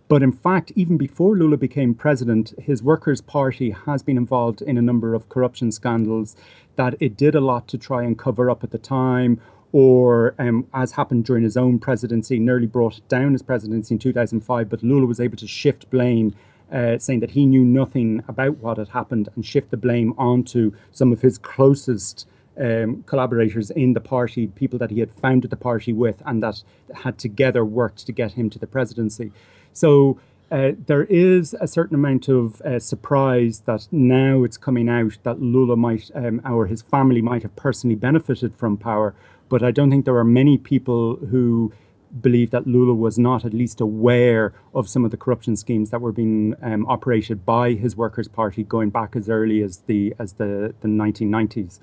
But 0.07 0.21
in 0.23 0.31
fact, 0.31 0.71
even 0.75 0.97
before 0.97 1.35
Lula 1.35 1.57
became 1.57 1.95
president, 1.95 2.53
his 2.59 2.83
Workers' 2.83 3.21
Party 3.21 3.71
has 3.71 4.03
been 4.03 4.17
involved 4.17 4.61
in 4.61 4.77
a 4.77 4.81
number 4.81 5.13
of 5.13 5.29
corruption 5.29 5.71
scandals 5.71 6.35
that 6.75 6.95
it 6.99 7.17
did 7.17 7.35
a 7.35 7.41
lot 7.41 7.67
to 7.69 7.77
try 7.77 8.03
and 8.03 8.17
cover 8.17 8.49
up 8.49 8.63
at 8.63 8.71
the 8.71 8.77
time, 8.77 9.41
or 9.71 10.35
um, 10.37 10.67
as 10.73 10.93
happened 10.93 11.25
during 11.25 11.43
his 11.43 11.57
own 11.57 11.79
presidency, 11.79 12.39
nearly 12.39 12.67
brought 12.67 13.05
down 13.09 13.33
his 13.33 13.41
presidency 13.41 13.95
in 13.95 13.99
2005. 13.99 14.69
But 14.69 14.83
Lula 14.83 15.07
was 15.07 15.19
able 15.19 15.37
to 15.37 15.47
shift 15.47 15.89
blame, 15.89 16.35
uh, 16.71 16.99
saying 16.99 17.21
that 17.21 17.31
he 17.31 17.47
knew 17.47 17.65
nothing 17.65 18.23
about 18.27 18.57
what 18.59 18.77
had 18.77 18.89
happened 18.89 19.29
and 19.35 19.45
shift 19.45 19.71
the 19.71 19.77
blame 19.77 20.13
onto 20.17 20.71
some 20.91 21.11
of 21.11 21.21
his 21.21 21.39
closest 21.39 22.27
um, 22.57 23.03
collaborators 23.03 23.71
in 23.71 23.93
the 23.93 23.99
party, 24.01 24.47
people 24.47 24.79
that 24.79 24.91
he 24.91 24.99
had 24.99 25.11
founded 25.11 25.51
the 25.51 25.57
party 25.57 25.93
with, 25.93 26.21
and 26.25 26.41
that 26.43 26.63
had 26.93 27.17
together 27.17 27.63
worked 27.65 28.05
to 28.05 28.11
get 28.11 28.33
him 28.33 28.49
to 28.49 28.59
the 28.59 28.67
presidency. 28.67 29.31
So 29.73 30.19
uh, 30.51 30.71
there 30.85 31.03
is 31.05 31.55
a 31.59 31.67
certain 31.67 31.95
amount 31.95 32.27
of 32.29 32.61
uh, 32.61 32.79
surprise 32.79 33.61
that 33.61 33.87
now 33.91 34.43
it's 34.43 34.57
coming 34.57 34.87
out 34.87 35.17
that 35.23 35.41
Lula 35.41 35.75
might, 35.75 36.11
um, 36.13 36.41
or 36.45 36.67
his 36.67 36.81
family 36.81 37.21
might 37.21 37.41
have 37.41 37.55
personally 37.55 37.95
benefited 37.95 38.55
from 38.55 38.77
power. 38.77 39.15
But 39.49 39.63
I 39.63 39.71
don't 39.71 39.89
think 39.89 40.05
there 40.05 40.17
are 40.17 40.23
many 40.23 40.57
people 40.57 41.15
who 41.17 41.73
believe 42.21 42.51
that 42.51 42.67
Lula 42.67 42.93
was 42.93 43.17
not 43.19 43.43
at 43.43 43.53
least 43.53 43.81
aware 43.81 44.53
of 44.73 44.87
some 44.87 45.03
of 45.03 45.11
the 45.11 45.17
corruption 45.17 45.55
schemes 45.55 45.89
that 45.89 46.01
were 46.01 46.11
being 46.11 46.55
um, 46.61 46.85
operated 46.85 47.45
by 47.45 47.73
his 47.73 47.97
Workers' 47.97 48.27
Party 48.27 48.63
going 48.63 48.89
back 48.89 49.15
as 49.15 49.27
early 49.29 49.61
as 49.61 49.79
the 49.87 50.13
as 50.19 50.33
the, 50.33 50.73
the 50.81 50.87
1990s. 50.87 51.79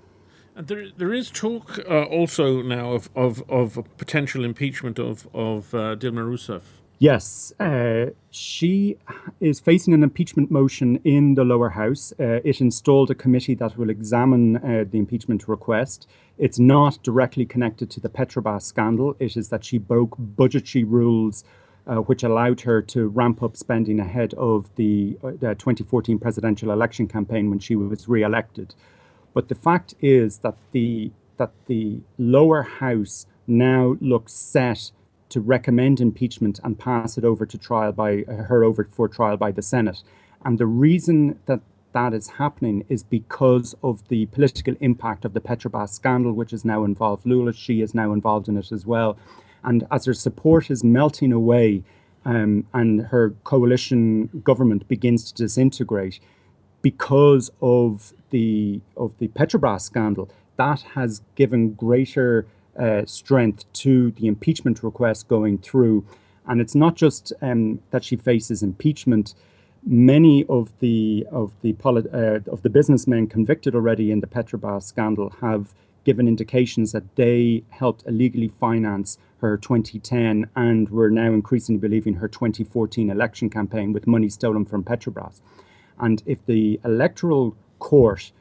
There, 0.55 0.89
there 0.97 1.13
is 1.15 1.31
talk 1.31 1.79
uh, 1.89 2.03
also 2.05 2.61
now 2.61 2.93
of, 2.93 3.09
of, 3.17 3.43
of 3.51 3.79
potential 3.97 4.45
impeachment 4.45 4.99
of, 4.99 5.27
of 5.33 5.75
uh, 5.75 5.97
Dilma 5.97 6.25
Rousseff. 6.27 6.63
Yes, 6.99 7.53
uh, 7.59 8.11
she 8.31 8.97
is 9.41 9.59
facing 9.59 9.93
an 9.93 10.03
impeachment 10.03 10.51
motion 10.51 11.01
in 11.05 11.35
the 11.35 11.43
lower 11.43 11.71
house. 11.71 12.13
Uh, 12.21 12.41
it 12.45 12.61
installed 12.61 13.11
a 13.11 13.15
committee 13.15 13.55
that 13.55 13.77
will 13.77 13.91
examine 13.91 14.59
uh, 14.59 14.85
the 14.89 14.99
impeachment 14.99 15.49
request. 15.49 16.07
It's 16.39 16.59
not 16.59 17.03
directly 17.03 17.45
connected 17.45 17.91
to 17.91 18.01
the 18.01 18.09
Petrobras 18.09 18.63
scandal. 18.63 19.17
It 19.19 19.37
is 19.37 19.49
that 19.49 19.65
she 19.65 19.79
broke 19.79 20.15
budgetary 20.19 20.85
rules 20.85 21.45
uh, 21.87 21.97
which 21.97 22.23
allowed 22.23 22.61
her 22.61 22.81
to 22.81 23.09
ramp 23.09 23.43
up 23.43 23.57
spending 23.57 23.99
ahead 23.99 24.35
of 24.35 24.71
the, 24.77 25.19
the 25.23 25.55
2014 25.55 26.19
presidential 26.19 26.71
election 26.71 27.09
campaign 27.09 27.51
when 27.51 27.59
she 27.59 27.75
was 27.75 28.09
re-elected. 28.09 28.75
But 29.35 29.49
the 29.49 29.55
fact 29.55 29.95
is 30.01 30.39
that 30.39 30.57
the 30.73 31.13
that 31.39 31.53
the 31.67 32.01
lower 32.19 32.63
house 32.63 33.27
now 33.47 33.97
looks 34.01 34.33
set 34.33 34.93
to 35.31 35.41
recommend 35.41 36.01
impeachment 36.01 36.61
and 36.63 36.79
pass 36.79 37.17
it 37.17 37.25
over 37.25 37.47
to 37.47 37.59
trial 37.59 37.91
by 37.93 38.23
uh, 38.29 38.45
her 38.45 38.63
over 38.63 38.85
for 38.85 39.09
trial 39.09 39.37
by 39.37 39.51
the 39.51 39.63
Senate. 39.63 40.03
And 40.45 40.59
the 40.59 40.67
reason 40.67 41.39
that 41.47 41.61
that 41.93 42.15
is 42.15 42.29
happening 42.29 42.85
is 42.89 43.03
because 43.03 43.75
of 43.83 44.07
the 44.09 44.27
political 44.27 44.75
impact 44.81 45.25
of 45.25 45.33
the 45.33 45.41
Petrobras 45.41 45.91
scandal, 45.91 46.33
which 46.33 46.53
is 46.53 46.65
now 46.65 46.85
involved 46.85 47.27
Lula. 47.27 47.53
She 47.53 47.81
is 47.81 47.95
now 47.95 48.13
involved 48.13 48.49
in 48.49 48.57
it 48.57 48.73
as 48.73 48.87
well. 48.87 49.17
And 49.65 49.87
as 49.91 50.07
her 50.07 50.15
support 50.15 50.71
is 50.71 50.83
melting 50.83 51.33
away 51.33 51.83
um, 52.25 52.67
and 52.73 53.07
her 53.07 53.31
coalition 53.45 54.29
government 54.45 54.89
begins 54.89 55.31
to 55.33 55.43
disintegrate, 55.43 56.21
because 56.83 57.51
of 57.61 58.13
the 58.31 58.81
of 58.97 59.17
the 59.19 59.29
Petrobras 59.29 59.83
scandal, 59.83 60.29
that 60.57 60.83
has 60.95 61.23
given 61.35 61.73
greater 61.75 62.47
uh, 62.79 63.05
strength 63.07 63.71
to 63.73 64.11
the 64.13 64.27
impeachment 64.27 64.83
request 64.83 65.29
going 65.29 65.59
through. 65.59 66.05
And 66.47 66.61
it's 66.61 66.75
not 66.75 66.97
just 66.97 67.33
um, 67.41 67.81
that 67.91 68.05
she 68.05 68.17
faces 68.17 68.63
impeachment. 68.63 69.35
Many 69.85 70.45
of 70.49 70.73
the 70.81 71.27
of 71.31 71.55
the 71.61 71.73
polit- 71.75 72.13
uh, 72.13 72.41
of 72.51 72.63
the 72.63 72.71
businessmen 72.71 73.27
convicted 73.27 73.75
already 73.75 74.11
in 74.11 74.21
the 74.21 74.27
Petrobras 74.27 74.85
scandal 74.85 75.35
have 75.41 75.75
given 76.05 76.27
indications 76.27 76.93
that 76.93 77.15
they 77.15 77.63
helped 77.71 78.05
illegally 78.07 78.49
finance 78.49 79.19
her 79.39 79.57
2010 79.57 80.49
and 80.57 80.89
we're 80.91 81.11
now 81.11 81.33
increasingly 81.33 81.79
believing 81.79 82.15
her 82.15 82.29
2014 82.29 83.11
election 83.11 83.51
campaign 83.51 83.93
with 83.93 84.07
money 84.07 84.29
stolen 84.29 84.65
from 84.65 84.83
Petrobras. 84.85 85.41
And 85.99 86.23
if 86.27 86.45
the 86.47 86.81
electoral 86.85 87.57
court, 87.79 88.33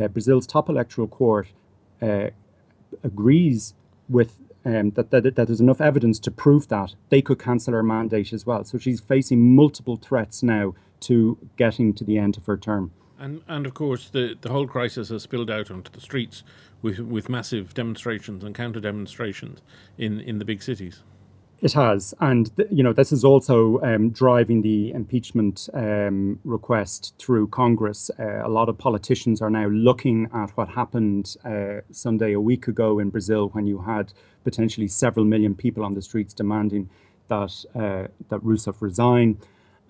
uh, 0.00 0.08
Brazil's 0.08 0.46
top 0.46 0.68
electoral 0.68 1.08
court, 1.08 1.48
uh, 2.02 2.28
agrees 3.02 3.74
with 4.08 4.40
um, 4.64 4.90
that, 4.90 5.10
that, 5.10 5.22
that 5.22 5.46
there's 5.46 5.60
enough 5.60 5.80
evidence 5.80 6.18
to 6.20 6.30
prove 6.30 6.68
that, 6.68 6.94
they 7.08 7.22
could 7.22 7.38
cancel 7.38 7.72
her 7.72 7.82
mandate 7.82 8.32
as 8.32 8.44
well. 8.44 8.64
So 8.64 8.78
she's 8.78 9.00
facing 9.00 9.54
multiple 9.54 9.96
threats 9.96 10.42
now 10.42 10.74
to 11.00 11.38
getting 11.56 11.94
to 11.94 12.04
the 12.04 12.18
end 12.18 12.36
of 12.36 12.46
her 12.46 12.58
term. 12.58 12.92
And, 13.18 13.42
and 13.48 13.66
of 13.66 13.74
course, 13.74 14.08
the, 14.08 14.36
the 14.40 14.50
whole 14.50 14.66
crisis 14.66 15.10
has 15.10 15.22
spilled 15.22 15.50
out 15.50 15.70
onto 15.70 15.90
the 15.90 16.00
streets 16.00 16.42
with, 16.82 16.98
with 17.00 17.28
massive 17.28 17.74
demonstrations 17.74 18.44
and 18.44 18.54
counter 18.54 18.80
demonstrations 18.80 19.60
in, 19.98 20.20
in 20.20 20.38
the 20.38 20.44
big 20.44 20.62
cities. 20.62 21.02
It 21.62 21.74
has, 21.74 22.14
and 22.20 22.56
th- 22.56 22.70
you 22.72 22.82
know 22.82 22.94
this 22.94 23.12
is 23.12 23.22
also 23.22 23.82
um, 23.82 24.10
driving 24.10 24.62
the 24.62 24.92
impeachment 24.92 25.68
um, 25.74 26.38
request 26.42 27.14
through 27.18 27.48
Congress. 27.48 28.10
Uh, 28.18 28.40
a 28.42 28.48
lot 28.48 28.70
of 28.70 28.78
politicians 28.78 29.42
are 29.42 29.50
now 29.50 29.66
looking 29.68 30.26
at 30.32 30.56
what 30.56 30.70
happened 30.70 31.36
uh, 31.44 31.82
Sunday 31.92 32.32
a 32.32 32.40
week 32.40 32.66
ago 32.66 32.98
in 32.98 33.10
Brazil, 33.10 33.50
when 33.50 33.66
you 33.66 33.80
had 33.82 34.14
potentially 34.42 34.88
several 34.88 35.26
million 35.26 35.54
people 35.54 35.84
on 35.84 35.92
the 35.92 36.00
streets 36.00 36.32
demanding 36.32 36.88
that 37.28 37.66
uh, 37.74 38.08
that 38.30 38.40
Rousseff 38.42 38.80
resign, 38.80 39.36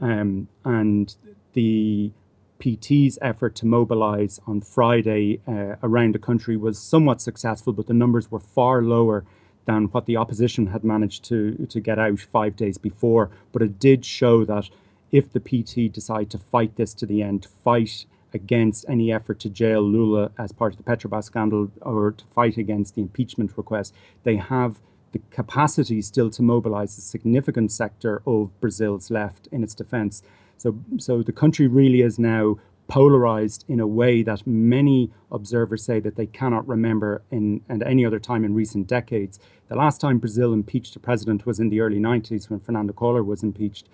um, 0.01 0.49
and 0.65 1.15
the 1.53 2.11
PT's 2.59 3.17
effort 3.23 3.55
to 3.55 3.67
mobilise 3.67 4.41
on 4.45 4.61
Friday 4.61 5.41
uh, 5.47 5.77
around 5.85 6.17
the 6.17 6.19
country 6.19 6.57
was 6.57 6.81
somewhat 6.81 7.23
successful, 7.23 7.73
but 7.73 7.87
the 7.87 7.95
numbers 7.95 8.29
were 8.29 8.41
far 8.41 8.83
lower 8.83 9.25
than 9.71 9.85
what 9.93 10.07
the 10.07 10.17
opposition 10.17 10.67
had 10.69 10.83
managed 10.83 11.23
to, 11.25 11.67
to 11.69 11.81
get 11.81 11.97
out 11.97 12.19
five 12.19 12.57
days 12.57 12.77
before. 12.77 13.31
But 13.53 13.63
it 13.63 13.79
did 13.79 14.05
show 14.05 14.45
that 14.45 14.69
if 15.13 15.33
the 15.33 15.39
PT 15.39 15.93
decide 15.93 16.29
to 16.31 16.39
fight 16.39 16.75
this 16.75 16.93
to 16.95 17.07
the 17.07 17.23
end, 17.23 17.47
fight 17.65 18.05
against 18.35 18.85
any 18.89 19.13
effort 19.13 19.39
to 19.41 19.49
jail 19.49 19.83
Lula 19.83 20.33
as 20.37 20.51
part 20.51 20.73
of 20.73 20.79
the 20.79 20.83
Petrobras 20.91 21.25
scandal 21.25 21.71
or 21.83 22.13
to 22.13 22.25
fight 22.27 22.57
against 22.57 22.97
the 22.97 23.03
impeachment 23.03 23.57
request, 23.57 23.95
they 24.25 24.37
have 24.37 24.81
the 25.13 25.21
capacity 25.31 26.03
still 26.03 26.31
to 26.31 26.43
mobilize 26.43 26.99
a 26.99 27.01
significant 27.01 27.71
sector 27.71 28.23
of 28.27 28.51
Brazil's 28.61 29.09
left 29.09 29.49
in 29.53 29.63
its 29.63 29.75
defense. 29.75 30.23
So, 30.57 30.79
so 30.99 31.23
the 31.23 31.33
country 31.33 31.69
really 31.69 32.01
is 32.01 32.19
now 32.19 32.59
polarized 32.91 33.65
in 33.69 33.79
a 33.79 33.87
way 33.87 34.21
that 34.25 34.45
many 34.47 35.13
observers 35.31 35.85
say 35.85 36.01
that 36.01 36.17
they 36.17 36.27
cannot 36.27 36.67
remember 36.67 37.23
in 37.31 37.63
at 37.69 37.87
any 37.87 38.05
other 38.05 38.19
time 38.19 38.45
in 38.45 38.53
recent 38.53 38.89
decades. 38.89 39.39
The 39.69 39.77
last 39.77 40.01
time 40.01 40.19
Brazil 40.19 40.53
impeached 40.53 40.97
a 40.97 40.99
president 40.99 41.47
was 41.47 41.61
in 41.61 41.71
the 41.71 41.81
early 41.81 42.01
90s 42.01 42.51
when 42.51 42.59
Fernando 42.59 42.93
Collor 42.93 43.25
was 43.25 43.45
impeached. 43.45 43.89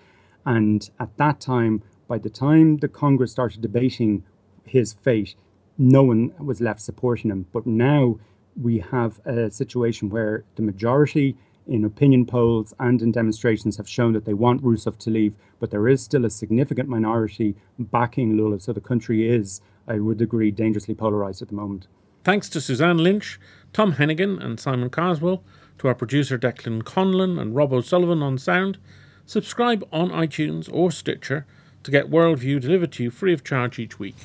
And 0.45 0.89
at 0.99 1.15
that 1.17 1.39
time, 1.39 1.83
by 2.07 2.17
the 2.17 2.31
time 2.31 2.77
the 2.77 2.87
Congress 2.87 3.31
started 3.31 3.61
debating 3.61 4.23
his 4.65 4.93
fate, 4.93 5.35
no 5.77 6.01
one 6.01 6.33
was 6.39 6.59
left 6.59 6.81
supporting 6.81 7.29
him. 7.29 7.45
But 7.53 7.67
now 7.67 8.17
we 8.59 8.79
have 8.79 9.19
a 9.25 9.51
situation 9.51 10.09
where 10.09 10.43
the 10.55 10.63
majority 10.63 11.37
in 11.67 11.83
opinion 11.83 12.25
polls 12.25 12.73
and 12.79 13.01
in 13.01 13.11
demonstrations 13.11 13.77
have 13.77 13.89
shown 13.89 14.13
that 14.13 14.25
they 14.25 14.33
want 14.33 14.63
Rousseff 14.63 14.97
to 14.99 15.09
leave, 15.09 15.35
but 15.59 15.71
there 15.71 15.87
is 15.87 16.01
still 16.01 16.25
a 16.25 16.29
significant 16.29 16.89
minority 16.89 17.55
backing 17.77 18.37
Lula. 18.37 18.59
So 18.59 18.73
the 18.73 18.81
country 18.81 19.29
is, 19.29 19.61
I 19.87 19.99
would 19.99 20.21
agree, 20.21 20.51
dangerously 20.51 20.95
polarized 20.95 21.41
at 21.41 21.49
the 21.49 21.55
moment. 21.55 21.87
Thanks 22.23 22.49
to 22.49 22.61
Suzanne 22.61 22.97
Lynch, 22.97 23.39
Tom 23.73 23.93
Hennigan, 23.93 24.43
and 24.43 24.59
Simon 24.59 24.89
Carswell, 24.89 25.43
to 25.77 25.87
our 25.87 25.95
producer 25.95 26.37
Declan 26.37 26.83
Conlon 26.83 27.39
and 27.39 27.55
Rob 27.55 27.71
O'Sullivan 27.71 28.21
on 28.21 28.37
sound. 28.37 28.77
Subscribe 29.25 29.87
on 29.91 30.09
iTunes 30.09 30.69
or 30.71 30.91
Stitcher 30.91 31.45
to 31.83 31.91
get 31.91 32.09
Worldview 32.09 32.59
delivered 32.59 32.91
to 32.93 33.03
you 33.03 33.11
free 33.11 33.33
of 33.33 33.43
charge 33.43 33.79
each 33.79 33.99
week. 33.99 34.15